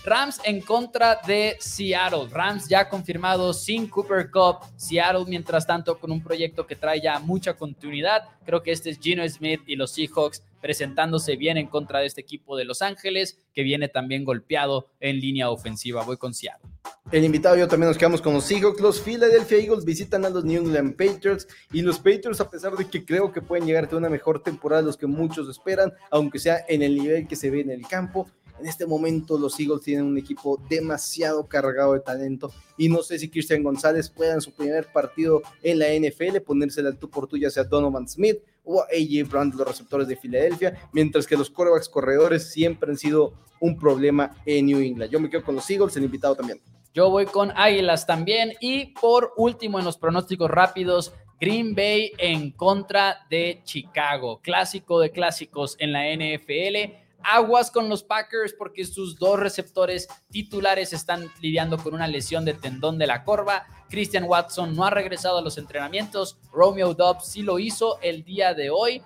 [0.05, 2.29] Rams en contra de Seattle.
[2.31, 4.59] Rams ya confirmado sin Cooper Cup.
[4.77, 8.25] Seattle, mientras tanto, con un proyecto que trae ya mucha continuidad.
[8.45, 12.21] Creo que este es Gino Smith y los Seahawks presentándose bien en contra de este
[12.21, 16.05] equipo de Los Ángeles, que viene también golpeado en línea ofensiva.
[16.05, 16.69] Voy con Seattle.
[17.11, 18.81] El invitado yo también nos quedamos con los Seahawks.
[18.81, 22.89] Los Philadelphia Eagles visitan a los New England Patriots y los Patriots, a pesar de
[22.89, 26.65] que creo que pueden llegar a una mejor temporada los que muchos esperan, aunque sea
[26.69, 28.29] en el nivel que se ve en el campo,
[28.59, 33.19] en este momento los Eagles tienen un equipo demasiado cargado de talento y no sé
[33.19, 37.27] si Christian González pueda en su primer partido en la NFL ponerse al tú por
[37.27, 41.51] tú ya sea Donovan Smith o AJ Brown los receptores de Filadelfia, mientras que los
[41.51, 45.11] corebacks corredores siempre han sido un problema en New England.
[45.11, 46.61] Yo me quedo con los Eagles, el invitado también.
[46.95, 52.53] Yo voy con Águilas también y por último en los pronósticos rápidos, Green Bay en
[52.53, 59.19] contra de Chicago, clásico de clásicos en la NFL aguas con los Packers porque sus
[59.19, 63.67] dos receptores titulares están lidiando con una lesión de tendón de la corva.
[63.89, 66.39] Christian Watson no ha regresado a los entrenamientos.
[66.53, 69.03] Romeo Dobbs sí lo hizo el día de hoy.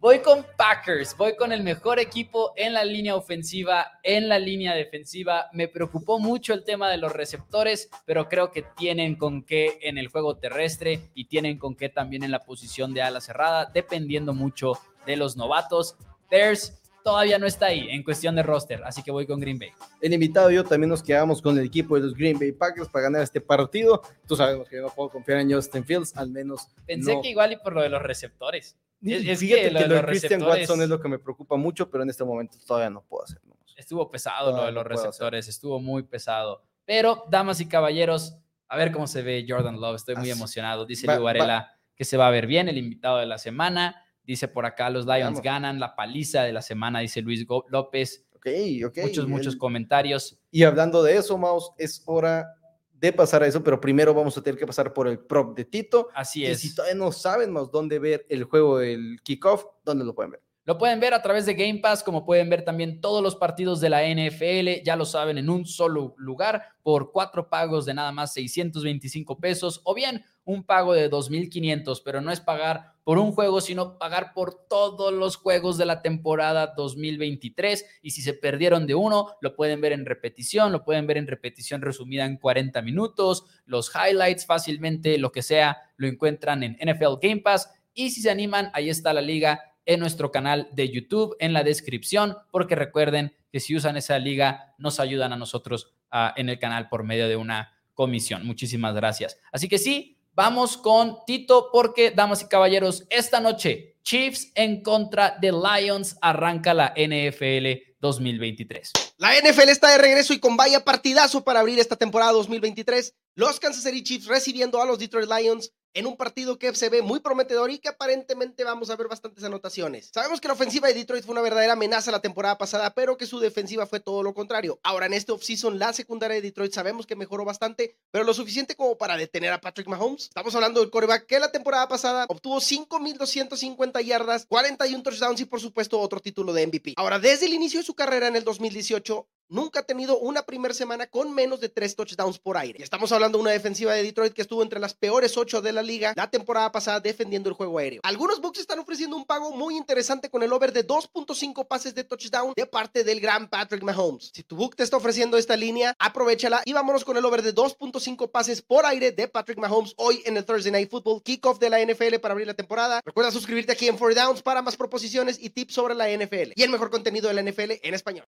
[0.00, 4.72] Voy con Packers, voy con el mejor equipo en la línea ofensiva, en la línea
[4.72, 5.50] defensiva.
[5.52, 9.98] Me preocupó mucho el tema de los receptores, pero creo que tienen con qué en
[9.98, 14.32] el juego terrestre y tienen con qué también en la posición de ala cerrada, dependiendo
[14.32, 14.72] mucho
[15.04, 15.96] de los novatos.
[16.30, 16.79] Bears
[17.10, 19.70] todavía no está ahí en cuestión de roster, así que voy con Green Bay.
[20.00, 22.88] El invitado y yo también nos quedamos con el equipo de los Green Bay Packers
[22.88, 24.00] para ganar este partido.
[24.26, 26.68] Tú sabemos que yo no puedo confiar en Justin Fields, al menos.
[26.86, 28.76] Pensé que igual y por lo de los receptores.
[29.02, 32.10] Es, Fíjate que, lo de, Christian Watson es lo que me preocupa mucho, pero en
[32.10, 33.56] este momento todavía no puedo hacerlo.
[33.76, 36.62] Estuvo pesado lo de los receptores, estuvo muy pesado.
[36.84, 38.36] Pero, damas y caballeros,
[38.68, 39.96] a ver cómo se ve Jordan Love.
[39.96, 40.86] Estoy muy emocionado.
[40.86, 44.04] Dice Luis Varela que se va a ver bien, el invitado de la semana.
[44.24, 48.26] Dice por acá, los Lions ganan la paliza de la semana, dice Luis López.
[48.36, 48.46] Ok,
[48.86, 48.98] ok.
[49.02, 50.38] Muchos, muchos comentarios.
[50.50, 52.54] Y hablando de eso, Maus, es hora
[52.92, 55.64] de pasar a eso, pero primero vamos a tener que pasar por el prop de
[55.64, 56.08] Tito.
[56.14, 56.64] Así es.
[56.64, 60.32] Y si todavía no saben, Maus, dónde ver el juego del kickoff, ¿dónde lo pueden
[60.32, 60.42] ver?
[60.70, 63.80] Lo pueden ver a través de Game Pass, como pueden ver también todos los partidos
[63.80, 68.12] de la NFL, ya lo saben, en un solo lugar, por cuatro pagos de nada
[68.12, 73.32] más 625 pesos, o bien un pago de 2.500, pero no es pagar por un
[73.32, 77.84] juego, sino pagar por todos los juegos de la temporada 2023.
[78.02, 81.26] Y si se perdieron de uno, lo pueden ver en repetición, lo pueden ver en
[81.26, 87.18] repetición resumida en 40 minutos, los highlights fácilmente, lo que sea, lo encuentran en NFL
[87.20, 87.70] Game Pass.
[87.94, 91.64] Y si se animan, ahí está la liga en nuestro canal de YouTube, en la
[91.64, 96.58] descripción, porque recuerden que si usan esa liga, nos ayudan a nosotros ah, en el
[96.58, 98.46] canal por medio de una comisión.
[98.46, 99.38] Muchísimas gracias.
[99.52, 105.36] Así que sí, vamos con Tito, porque, damas y caballeros, esta noche, Chiefs en contra
[105.40, 108.92] de Lions, arranca la NFL 2023.
[109.18, 113.14] La NFL está de regreso y con vaya partidazo para abrir esta temporada 2023.
[113.34, 117.02] Los Kansas City Chiefs recibiendo a los Detroit Lions en un partido que se ve
[117.02, 120.10] muy prometedor y que aparentemente vamos a ver bastantes anotaciones.
[120.12, 123.26] Sabemos que la ofensiva de Detroit fue una verdadera amenaza la temporada pasada, pero que
[123.26, 124.78] su defensiva fue todo lo contrario.
[124.82, 128.76] Ahora en este offseason la secundaria de Detroit sabemos que mejoró bastante, pero lo suficiente
[128.76, 130.24] como para detener a Patrick Mahomes.
[130.24, 135.60] Estamos hablando del coreback que la temporada pasada obtuvo 5.250 yardas, 41 touchdowns y por
[135.60, 136.94] supuesto otro título de MVP.
[136.96, 140.72] Ahora desde el inicio de su carrera en el 2018 nunca ha tenido una primera
[140.72, 142.78] semana con menos de tres touchdowns por aire.
[142.78, 145.72] Y estamos hablando de una defensiva de Detroit que estuvo entre las peores ocho de
[145.72, 148.00] la liga la temporada pasada defendiendo el juego aéreo.
[148.04, 152.04] Algunos books están ofreciendo un pago muy interesante con el over de 2.5 pases de
[152.04, 154.30] touchdown de parte del gran Patrick Mahomes.
[154.32, 157.54] Si tu book te está ofreciendo esta línea, aprovechala y vámonos con el over de
[157.54, 161.70] 2.5 pases por aire de Patrick Mahomes hoy en el Thursday Night Football Kickoff de
[161.70, 163.00] la NFL para abrir la temporada.
[163.04, 166.62] Recuerda suscribirte aquí en 4 Downs para más proposiciones y tips sobre la NFL y
[166.62, 168.26] el mejor contenido de la NFL en español.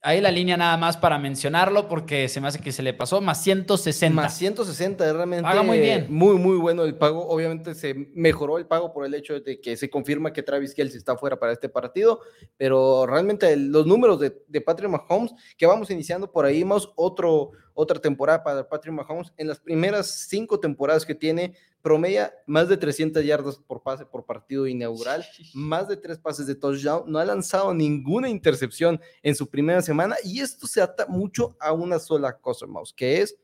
[0.00, 3.20] Ahí la línea nada más para mencionarlo porque se me hace que se le pasó
[3.20, 4.14] más 160.
[4.14, 5.42] Más 160, realmente.
[5.42, 6.06] Paga muy bien.
[6.08, 7.26] Muy, muy bueno el pago.
[7.28, 10.98] Obviamente se mejoró el pago por el hecho de que se confirma que Travis Kelsey
[10.98, 12.20] está fuera para este partido,
[12.56, 17.50] pero realmente los números de, de Patrick Mahomes, que vamos iniciando por ahí, más otro,
[17.80, 19.32] otra temporada para Patrick Mahomes.
[19.36, 24.26] En las primeras cinco temporadas que tiene, promedia más de 300 yardas por pase por
[24.26, 25.24] partido inaugural,
[25.54, 30.16] más de tres pases de touchdown, no ha lanzado ninguna intercepción en su primera semana
[30.24, 33.38] y esto se ata mucho a una sola cosa, Mouse, que es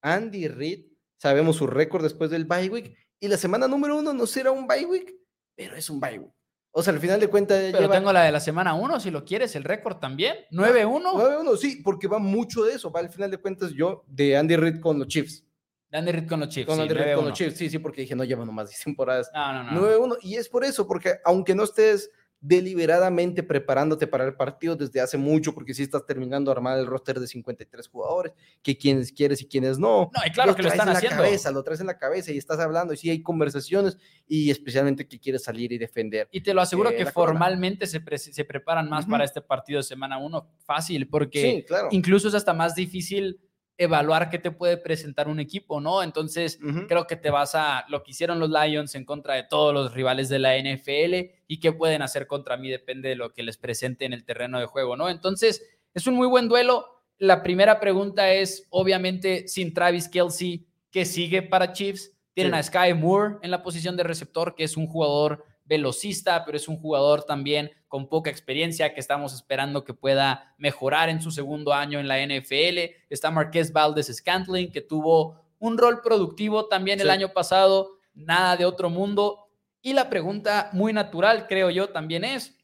[0.00, 0.86] Andy Reid,
[1.18, 4.66] sabemos su récord después del bye week y la semana número uno no será un
[4.66, 5.14] bye week,
[5.54, 6.39] pero es un bye week.
[6.72, 7.58] O sea, al final de cuentas.
[7.58, 7.94] Pero lleva...
[7.96, 10.36] tengo la de la semana 1, si lo quieres, el récord también.
[10.52, 11.02] 9-1.
[11.02, 12.92] 9-1, sí, porque va mucho de eso.
[12.92, 15.44] Va al final de cuentas yo de Andy Reid con los Chiefs.
[15.90, 16.66] De Andy Reid con los Chiefs.
[16.66, 18.84] Con sí, Andy Reid con los Chiefs, sí, sí, porque dije, no lleva nomás 10
[18.84, 19.30] temporadas.
[19.34, 20.08] No, no, no.
[20.08, 20.18] 9-1.
[20.22, 22.10] Y es por eso, porque aunque no estés
[22.40, 26.86] deliberadamente preparándote para el partido desde hace mucho, porque si estás terminando de armar el
[26.86, 28.32] roster de 53 jugadores,
[28.62, 30.10] que quienes quieres y quienes no.
[30.14, 31.16] No, y claro que lo están en haciendo.
[31.16, 34.50] La cabeza, lo traes en la cabeza y estás hablando, y sí hay conversaciones, y
[34.50, 36.28] especialmente que quieres salir y defender.
[36.32, 39.10] Y te lo aseguro eh, que formalmente se, pre se, preparan más uh -huh.
[39.10, 41.88] para este partido de semana 1, fácil, porque sí, claro.
[41.90, 43.38] incluso es hasta más difícil
[43.80, 46.02] evaluar qué te puede presentar un equipo, ¿no?
[46.02, 46.86] Entonces, uh -huh.
[46.86, 49.94] creo que te vas a lo que hicieron los Lions en contra de todos los
[49.94, 53.56] rivales de la NFL y qué pueden hacer contra mí depende de lo que les
[53.56, 55.08] presente en el terreno de juego, ¿no?
[55.08, 56.84] Entonces, es un muy buen duelo.
[57.16, 62.12] La primera pregunta es, obviamente, sin Travis Kelsey, ¿qué sigue para Chiefs?
[62.34, 62.58] Tienen sí.
[62.58, 66.68] a Sky Moore en la posición de receptor, que es un jugador velocista, pero es
[66.68, 71.74] un jugador también con poca experiencia que estamos esperando que pueda mejorar en su segundo
[71.74, 72.78] año en la NFL.
[73.10, 77.02] Está Marqués Valdez Scantling, que tuvo un rol productivo también sí.
[77.02, 79.48] el año pasado, nada de otro mundo.
[79.82, 82.56] Y la pregunta muy natural, creo yo, también es,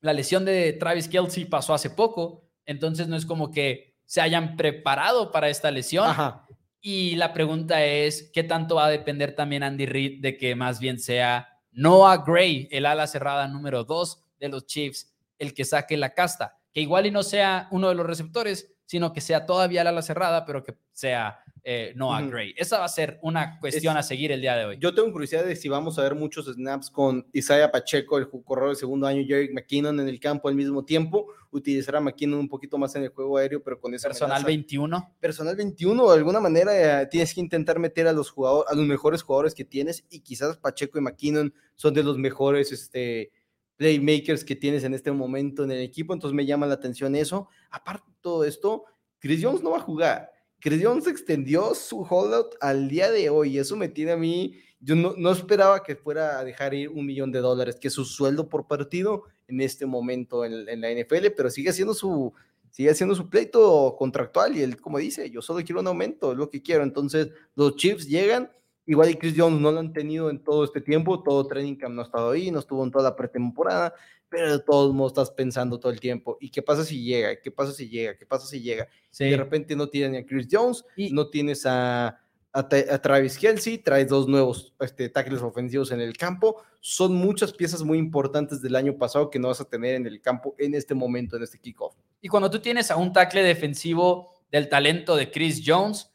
[0.00, 4.54] la lesión de Travis Kelsey pasó hace poco, entonces no es como que se hayan
[4.54, 6.08] preparado para esta lesión.
[6.08, 6.46] Ajá.
[6.80, 10.78] Y la pregunta es, ¿qué tanto va a depender también Andy Reid de que más
[10.78, 15.96] bien sea Noah Gray, el ala cerrada número dos de los Chiefs, el que saque
[15.96, 19.82] la casta, que igual y no sea uno de los receptores, sino que sea todavía
[19.82, 22.30] el ala cerrada, pero que sea eh, Noah uh -huh.
[22.30, 22.54] Gray.
[22.56, 24.78] Esa va a ser una cuestión es, a seguir el día de hoy.
[24.78, 28.70] Yo tengo curiosidad de si vamos a ver muchos snaps con Isaiah Pacheco, el corredor
[28.70, 31.26] del segundo año, Jerry McKinnon en el campo al mismo tiempo.
[31.50, 34.46] Utilizará a McKinnon un poquito más en el juego aéreo, pero con esa Personal amenaza.
[34.46, 35.16] 21.
[35.18, 38.86] Personal 21, de alguna manera eh, tienes que intentar meter a los jugadores, a los
[38.86, 43.32] mejores jugadores que tienes y quizás Pacheco y McKinnon son de los mejores este,
[43.76, 47.48] playmakers que tienes en este momento en el equipo, entonces me llama la atención eso.
[47.70, 48.84] Aparte de todo esto,
[49.18, 50.30] Chris Jones no va a jugar.
[50.60, 53.58] Chris Jones extendió su holdout al día de hoy.
[53.58, 54.58] Eso me tiene a mí.
[54.80, 57.94] Yo no, no, esperaba que fuera a dejar ir un millón de dólares, que es
[57.94, 62.32] su sueldo por partido en este momento en, la NFL, pero sigue haciendo su
[62.70, 66.38] sigue haciendo su pleito contractual y él, como dice, yo solo quiero un aumento, es
[66.38, 66.82] lo que quiero.
[66.82, 68.50] Entonces, los Chiefs llegan,
[68.86, 71.94] igual y Chris Jones no lo han tenido en todo este tiempo, todo training camp
[71.94, 73.94] no ha estado ahí, no estuvo en toda la pretemporada,
[74.28, 77.40] pero de todos modos estás pensando todo el tiempo, ¿y qué pasa si llega?
[77.40, 78.16] ¿Qué pasa si llega?
[78.16, 78.88] ¿Qué pasa si llega?
[79.10, 79.24] Sí.
[79.24, 82.08] Y de repente no tienen a Chris Jones, y no tienes a,
[82.52, 87.52] a, a Travis Kelsey, traes dos nuevos este, tackles ofensivos en el campo, son muchas
[87.52, 90.74] piezas muy importantes del año pasado que no vas a tener en el campo en
[90.74, 91.94] este momento, en este kickoff.
[92.20, 96.10] Y cuando tú tienes a un tackle defensivo del talento de Chris Jones,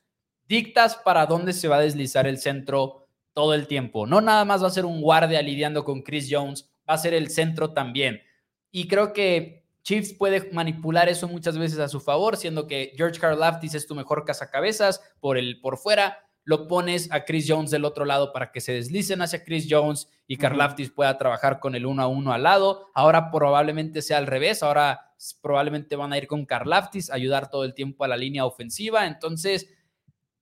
[0.52, 4.06] dictas para dónde se va a deslizar el centro todo el tiempo.
[4.06, 7.14] No nada más va a ser un guardia lidiando con Chris Jones, va a ser
[7.14, 8.22] el centro también.
[8.70, 13.20] Y creo que Chiefs puede manipular eso muchas veces a su favor, siendo que George
[13.20, 17.86] Karlaftis es tu mejor cazacabezas por, el, por fuera, lo pones a Chris Jones del
[17.86, 20.96] otro lado para que se deslicen hacia Chris Jones y Karlaftis uh -huh.
[20.96, 22.88] pueda trabajar con el uno a uno al lado.
[22.94, 27.74] Ahora probablemente sea al revés, ahora probablemente van a ir con Karlaftis, ayudar todo el
[27.74, 29.06] tiempo a la línea ofensiva.
[29.06, 29.70] Entonces,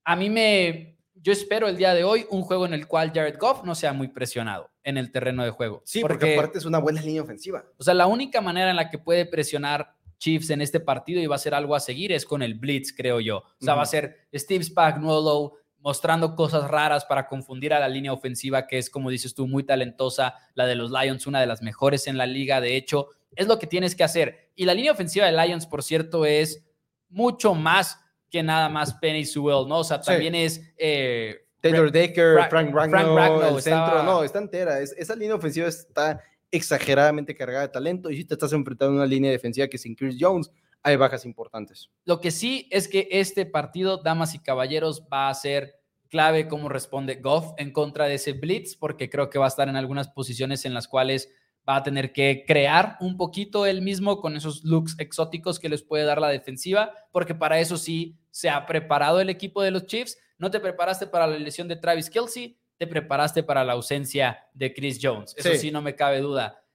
[0.10, 3.38] a mí me, yo espero el día de hoy un juego en el cual Jared
[3.38, 5.84] Goff no sea muy presionado en el terreno de juego.
[5.86, 7.64] Sí, porque, aparte es una buena línea ofensiva.
[7.78, 11.28] O sea, la única manera en la que puede presionar Chiefs en este partido y
[11.28, 13.38] va a ser algo a seguir es con el blitz, creo yo.
[13.38, 18.12] O sea, va a ser Steve Spagnuolo mostrando cosas raras para confundir a la línea
[18.12, 21.62] ofensiva, que es, como dices tú, muy talentosa, la de los Lions, una de las
[21.62, 24.50] mejores en la liga, de hecho, es lo que tienes que hacer.
[24.56, 26.66] Y la línea ofensiva de Lions, por cierto, es
[27.10, 28.00] mucho más
[28.30, 29.80] que nada más Penny Sewell, ¿no?
[29.80, 30.62] O sea, también es...
[30.78, 34.80] Eh, Taylor Decker, Frank, Ragnow, el centro, no, está entera.
[34.80, 36.22] esa línea ofensiva está
[36.52, 39.96] exageradamente cargada de talento y si te estás enfrentando a una línea defensiva que sin
[39.96, 40.50] Chris Jones
[40.82, 41.90] hay bajas importantes.
[42.06, 45.76] Lo que sí es que este partido, damas y caballeros, va a ser
[46.10, 49.68] clave cómo responde Goff en contra de ese blitz, porque creo que va a estar
[49.68, 51.30] en algunas posiciones en las cuales
[51.70, 55.84] va a tener que crear un poquito él mismo con esos looks exóticos que les
[55.84, 59.86] puede dar la defensiva, porque para eso sí se ha preparado el equipo de los
[59.86, 60.18] Chiefs.
[60.40, 64.74] No te preparaste para la lesión de Travis Kelsey, te preparaste para la ausencia de
[64.74, 65.36] Chris Jones.
[65.38, 66.66] Eso sí, no me cabe duda.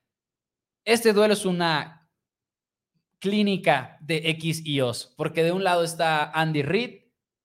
[0.84, 2.08] Este duelo es una
[3.18, 7.00] clínica de X y O's, porque de un lado está Andy Reid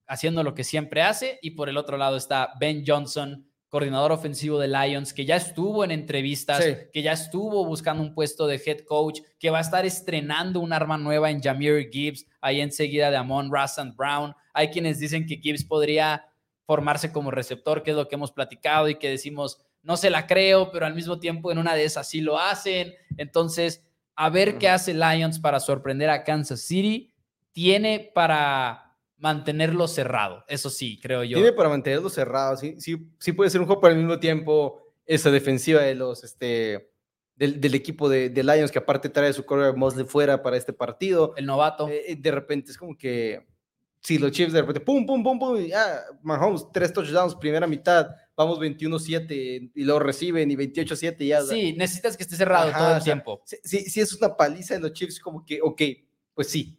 [0.07, 4.59] haciendo lo que siempre hace y por el otro lado está Ben Johnson, coordinador ofensivo
[4.59, 8.79] de Lions, que ya estuvo en entrevistas, que ya estuvo buscando un puesto de head
[8.79, 13.17] coach, que va a estar estrenando un arma nueva en Jameer Gibbs, ahí enseguida de
[13.17, 14.35] Amon Russell Brown.
[14.53, 16.25] Hay quienes dicen que Gibbs podría
[16.65, 20.25] formarse como receptor, que es lo que hemos platicado y que decimos, no se la
[20.25, 22.93] creo, pero al mismo tiempo en una de esas sí lo hacen.
[23.17, 23.83] Entonces,
[24.15, 27.13] a ver qué hace Lions para sorprender a Kansas City.
[27.51, 28.88] Tiene para
[29.19, 31.37] mantenerlo cerrado, eso sí, creo yo.
[31.37, 34.81] Tiene para mantenerlo cerrado, sí, sí, sí puede ser un juego, pero al mismo tiempo
[35.05, 36.91] esa defensiva de los, este,
[37.35, 41.33] del, equipo de, Lions, que aparte trae su corredor Mosley fuera para este partido.
[41.37, 41.87] El novato.
[41.89, 43.47] Eh, de repente es como que,
[44.01, 47.65] si los Chiefs de repente, pum, pum, pum, pum, y ya, Mahomes, tres touchdowns, primera
[47.65, 51.41] mitad, vamos 21-7 y luego reciben y 28-7 ya.
[51.41, 53.41] Sí, necesitas que esté cerrado todo el tiempo.
[53.45, 55.81] Sí, sí, es una paliza de los Chiefs, como que, ok,
[56.33, 56.78] pues sí.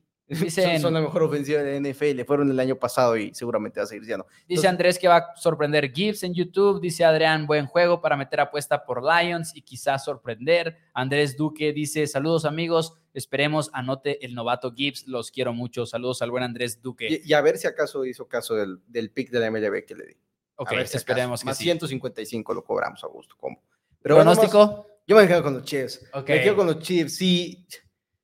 [0.80, 4.04] Son, la mejor ofensiva de NFL, fueron el año pasado y seguramente va a seguir
[4.04, 4.26] siendo.
[4.46, 6.80] Dice Andrés que va a sorprender Gibbs en YouTube.
[6.80, 10.76] Dice Adrián, buen juego para meter apuesta por Lions y quizás sorprender.
[10.94, 15.86] Andrés Duque dice, saludos amigos, esperemos anote el novato Gibbs, los quiero mucho.
[15.86, 17.22] Saludos al buen Andrés Duque.
[17.24, 20.06] Y, a ver si acaso hizo caso del, del pick de la MLB que le
[20.06, 20.16] di.
[20.56, 23.34] Ok, esperemos que Más 155 lo cobramos a gusto.
[23.38, 23.62] ¿cómo?
[24.02, 24.86] Pero ¿Pronóstico?
[25.06, 26.04] yo me quedo con los Chiefs.
[26.14, 27.66] Me quedo con los Chiefs, sí.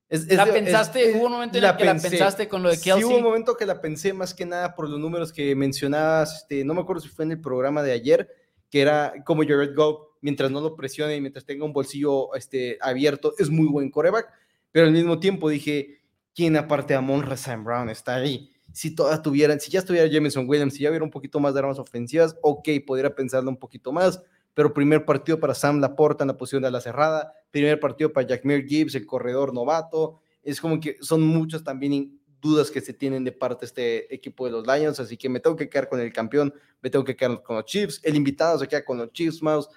[0.09, 1.15] ¿La pensaste?
[1.15, 3.03] ¿Hubo un momento en el que la pensaste con lo de Kelsey?
[3.03, 6.43] Sí, hubo un momento que la pensé más que nada por los números que mencionabas.
[6.43, 8.29] Este, no me acuerdo si fue en el programa de ayer,
[8.71, 12.79] que era como Jared Goff, mientras no lo presione y mientras tenga un bolsillo este,
[12.81, 14.29] abierto, es muy buen coreback.
[14.71, 16.03] Pero al mismo tiempo dije,
[16.35, 18.53] ¿quién aparte de Amon Sam Brown está ahí?
[18.77, 21.61] si todas tuvieran, si ya estuviera Jameson Williams, si ya hubiera un poquito más de
[21.61, 24.21] armas ofensivas, ok, podría pensarlo un poquito más,
[24.57, 28.27] pero primer partido para Sam Laporta en la posición de la cerrada, primer partido para
[28.27, 33.23] Jackmere Gibbs, el corredor novato, es como que son muchas también dudas que se tienen
[33.23, 36.01] de parte de este equipo de los Lions, así que me tengo que quedar con
[36.01, 39.13] el campeón, me tengo que quedar con los Chiefs, el invitado se queda con los
[39.13, 39.69] Chiefs, Mouse,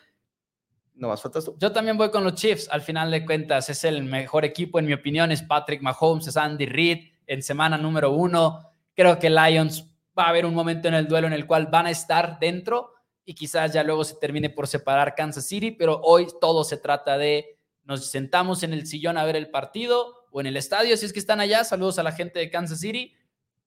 [0.96, 1.58] no más faltas tú.
[1.60, 4.86] Yo también voy con los Chiefs, al final de cuentas es el mejor equipo, en
[4.86, 8.66] mi opinión, es Patrick Mahomes, es Andy Reid en semana número uno,
[8.96, 9.86] Creo que Lions
[10.18, 12.94] va a haber un momento en el duelo en el cual van a estar dentro
[13.26, 17.18] y quizás ya luego se termine por separar Kansas City, pero hoy todo se trata
[17.18, 21.06] de nos sentamos en el sillón a ver el partido o en el estadio, si
[21.06, 23.16] es que están allá, saludos a la gente de Kansas City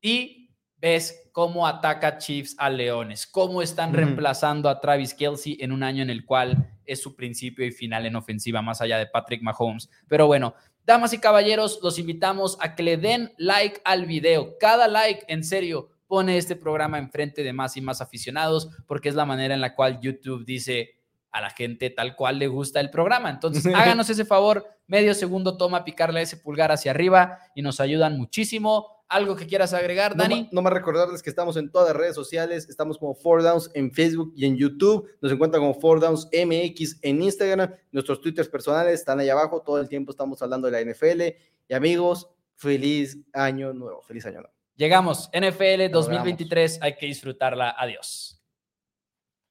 [0.01, 5.83] y ves cómo ataca Chiefs a Leones, cómo están reemplazando a Travis Kelsey en un
[5.83, 9.43] año en el cual es su principio y final en ofensiva, más allá de Patrick
[9.43, 9.89] Mahomes.
[10.09, 14.59] Pero bueno, Damas y caballeros, los invitamos a que le den like al video.
[14.59, 19.15] Cada like, en serio, pone este programa enfrente de más y más aficionados porque es
[19.15, 21.01] la manera en la cual YouTube dice
[21.31, 23.31] a la gente tal cual le gusta el programa.
[23.31, 28.19] Entonces, háganos ese favor, medio segundo toma picarle ese pulgar hacia arriba y nos ayudan
[28.19, 29.07] muchísimo.
[29.09, 30.51] ¿Algo que quieras agregar, Dani?
[30.53, 33.91] No, más recordarles que estamos en todas las redes sociales, estamos como Four Downs en
[33.91, 39.01] Facebook y en YouTube, nos encuentran como Four Downs MX en Instagram, nuestros twitters personales
[39.01, 41.23] están ahí abajo, todo el tiempo estamos hablando de la NFL
[41.69, 44.62] y amigos, feliz año nuevo, feliz año nuevo.
[44.77, 48.42] Llegamos, NFL 2023, hay que disfrutarla, adiós.